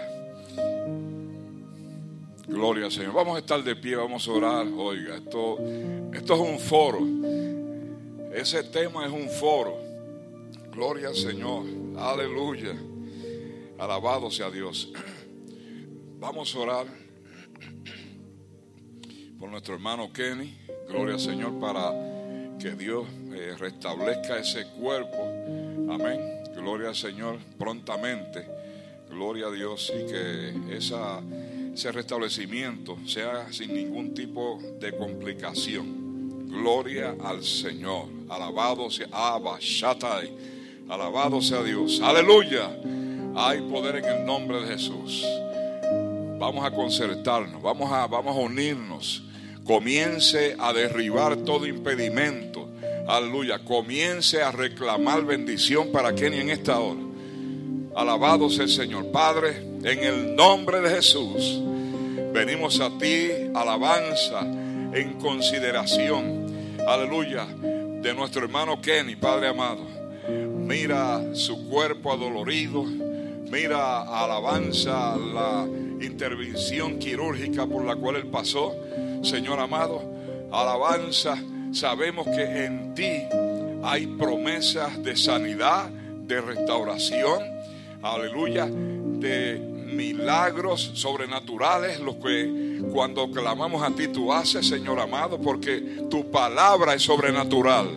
[2.47, 3.11] Gloria al Señor.
[3.11, 4.65] Vamos a estar de pie, vamos a orar.
[4.67, 5.57] Oiga, esto,
[6.13, 6.99] esto es un foro.
[8.34, 9.76] Ese tema es un foro.
[10.71, 11.65] Gloria al Señor.
[11.97, 12.74] Aleluya.
[13.78, 14.93] Alabado sea Dios.
[16.21, 16.86] Vamos a orar
[19.38, 20.57] por nuestro hermano Kenny.
[20.88, 21.91] Gloria al Señor para
[22.57, 25.72] que Dios eh, restablezca ese cuerpo.
[25.93, 26.41] Amén.
[26.55, 28.47] Gloria al Señor prontamente.
[29.11, 31.21] Gloria a Dios y que esa,
[31.71, 36.49] ese restablecimiento sea sin ningún tipo de complicación.
[36.49, 38.07] Gloria al Señor.
[38.27, 40.31] Alabado sea Abba Shatai.
[40.89, 42.01] Alabado sea Dios.
[42.01, 42.71] Aleluya.
[43.35, 45.23] Hay poder en el nombre de Jesús.
[46.39, 49.23] Vamos a concertarnos, vamos a, vamos a unirnos.
[49.63, 52.62] Comience a derribar todo impedimento.
[53.07, 53.59] Aleluya.
[53.59, 57.01] Comience a reclamar bendición para Kenny en esta hora.
[57.95, 59.11] Alabado sea el Señor.
[59.11, 61.59] Padre, en el nombre de Jesús,
[62.33, 69.85] venimos a ti, alabanza, en consideración, aleluya, de nuestro hermano Kenny, Padre amado.
[70.29, 75.67] Mira su cuerpo adolorido, mira alabanza la
[76.01, 78.73] intervención quirúrgica por la cual él pasó,
[79.23, 80.01] Señor amado.
[80.51, 81.37] Alabanza,
[81.74, 83.24] sabemos que en ti
[83.84, 87.53] hay promesas de sanidad, de restauración
[88.03, 89.59] aleluya, de
[89.93, 96.93] milagros sobrenaturales, los que cuando clamamos a ti tú haces, Señor amado, porque tu palabra
[96.93, 97.89] es sobrenatural.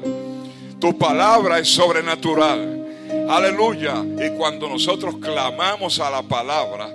[0.78, 2.86] Tu palabra es sobrenatural.
[3.28, 4.04] Aleluya.
[4.04, 6.88] Y cuando nosotros clamamos a la palabra,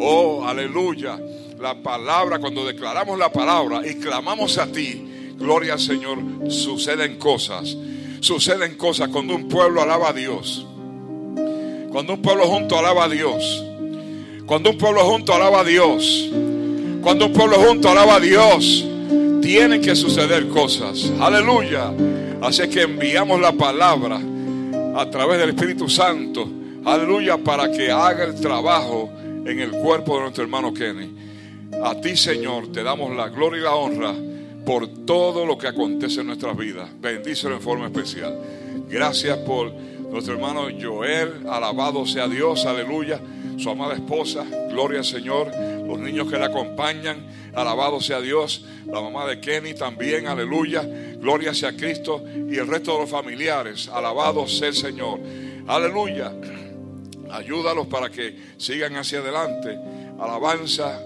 [0.00, 1.18] oh, aleluya,
[1.58, 5.09] la palabra, cuando declaramos la palabra y clamamos a ti,
[5.40, 6.18] gloria al Señor,
[6.48, 7.76] suceden cosas.
[8.20, 10.66] Suceden cosas cuando un pueblo alaba a Dios.
[11.90, 13.64] Cuando un pueblo junto alaba a Dios.
[14.44, 16.30] Cuando un pueblo junto alaba a Dios.
[17.02, 18.86] Cuando un pueblo junto alaba a Dios.
[19.40, 21.10] Tienen que suceder cosas.
[21.18, 21.90] Aleluya.
[22.42, 24.20] Así que enviamos la palabra
[24.94, 26.46] a través del Espíritu Santo.
[26.84, 27.38] Aleluya.
[27.38, 29.10] Para que haga el trabajo
[29.46, 31.10] en el cuerpo de nuestro hermano Kenny.
[31.82, 34.14] A ti, Señor, te damos la gloria y la honra
[34.70, 36.88] por todo lo que acontece en nuestras vidas.
[37.00, 38.38] Bendícelo en forma especial.
[38.88, 43.20] Gracias por nuestro hermano Joel, alabado sea Dios, aleluya.
[43.58, 45.50] Su amada esposa, gloria al Señor.
[45.88, 48.64] Los niños que la acompañan, alabado sea Dios.
[48.86, 50.82] La mamá de Kenny también, aleluya.
[51.18, 52.22] Gloria sea Cristo.
[52.48, 55.18] Y el resto de los familiares, alabado sea el Señor.
[55.66, 56.32] Aleluya.
[57.32, 59.76] Ayúdalos para que sigan hacia adelante.
[60.20, 61.00] Alabanza,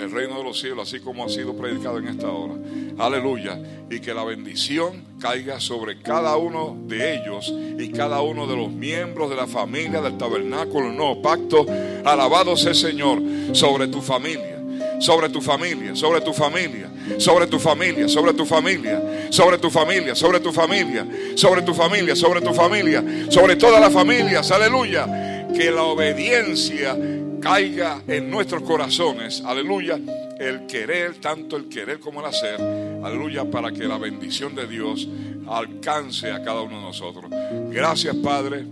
[0.00, 2.54] el reino de los cielos, así como ha sido predicado en esta hora.
[2.96, 3.60] Aleluya.
[3.90, 8.70] Y que la bendición caiga sobre cada uno de ellos y cada uno de los
[8.70, 11.66] miembros de la familia del tabernáculo, el nuevo pacto.
[12.06, 13.20] Alabado sea el Señor
[13.52, 14.54] sobre tu familia
[14.98, 16.88] sobre tu familia, sobre tu familia,
[17.18, 18.98] sobre tu familia, sobre tu familia,
[19.30, 23.92] sobre tu familia, sobre tu familia, sobre tu familia, sobre tu familia, sobre todas las
[23.92, 25.06] familias, aleluya.
[25.54, 26.96] Que la obediencia
[27.44, 30.00] caiga en nuestros corazones, aleluya,
[30.40, 32.58] el querer, tanto el querer como el hacer,
[33.04, 35.06] aleluya, para que la bendición de Dios
[35.46, 37.26] alcance a cada uno de nosotros.
[37.70, 38.64] Gracias Padre,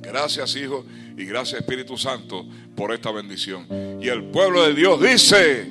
[0.00, 0.86] gracias Hijo
[1.18, 2.46] y gracias Espíritu Santo
[2.76, 3.66] por esta bendición.
[4.00, 5.66] Y el pueblo de Dios dice,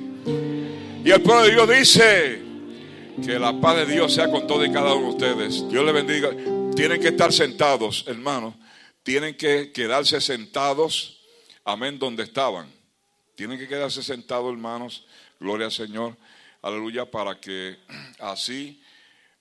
[1.02, 2.42] y el pueblo de Dios dice,
[3.24, 5.66] que la paz de Dios sea con todos y cada uno de ustedes.
[5.70, 6.28] Dios les bendiga.
[6.74, 8.52] Tienen que estar sentados, hermanos.
[9.02, 11.15] Tienen que quedarse sentados
[11.66, 12.72] amén, donde estaban.
[13.34, 15.06] Tienen que quedarse sentados, hermanos,
[15.38, 16.16] gloria al Señor,
[16.62, 17.76] aleluya, para que
[18.20, 18.82] así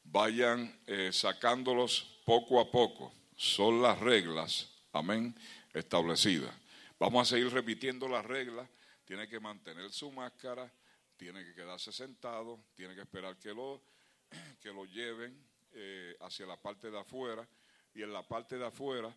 [0.04, 3.14] vayan eh, sacándolos poco a poco.
[3.38, 5.36] Son las reglas, amén,
[5.74, 6.54] establecidas.
[7.00, 8.68] Vamos a seguir repitiendo las reglas.
[9.06, 10.72] Tiene que mantener su máscara,
[11.16, 13.84] tiene que quedarse sentado, tiene que esperar que lo,
[14.62, 17.48] que lo lleven eh, hacia la parte de afuera
[17.94, 19.16] y en la parte de afuera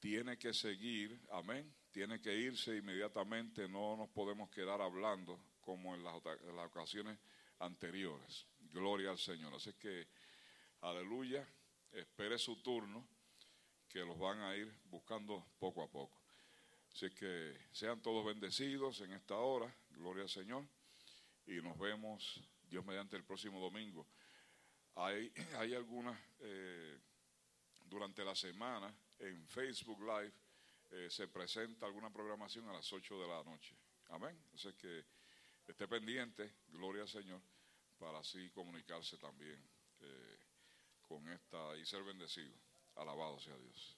[0.00, 6.04] tiene que seguir, amén, tiene que irse inmediatamente, no nos podemos quedar hablando como en
[6.04, 6.14] las,
[6.64, 7.18] ocasiones
[7.58, 8.46] anteriores.
[8.72, 9.52] Gloria al Señor.
[9.52, 10.06] Así que,
[10.82, 11.44] aleluya,
[11.90, 13.04] espere su turno,
[13.88, 16.16] que los van a ir buscando poco a poco.
[16.92, 20.64] Así que sean todos bendecidos en esta hora, gloria al Señor,
[21.48, 24.06] y nos vemos, Dios mediante, el próximo domingo.
[24.94, 26.96] Hay, hay algunas, eh,
[27.86, 30.47] durante la semana, en Facebook Live,
[30.90, 33.76] eh, se presenta alguna programación a las 8 de la noche.
[34.08, 34.36] Amén.
[34.44, 35.04] Entonces que
[35.66, 37.42] esté pendiente, gloria al Señor,
[37.98, 39.62] para así comunicarse también
[40.00, 40.38] eh,
[41.02, 42.54] con esta y ser bendecido.
[42.94, 43.96] Alabado sea Dios.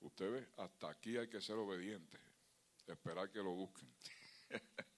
[0.00, 2.18] Usted ve, hasta aquí hay que ser obediente,
[2.86, 3.92] esperar que lo busquen.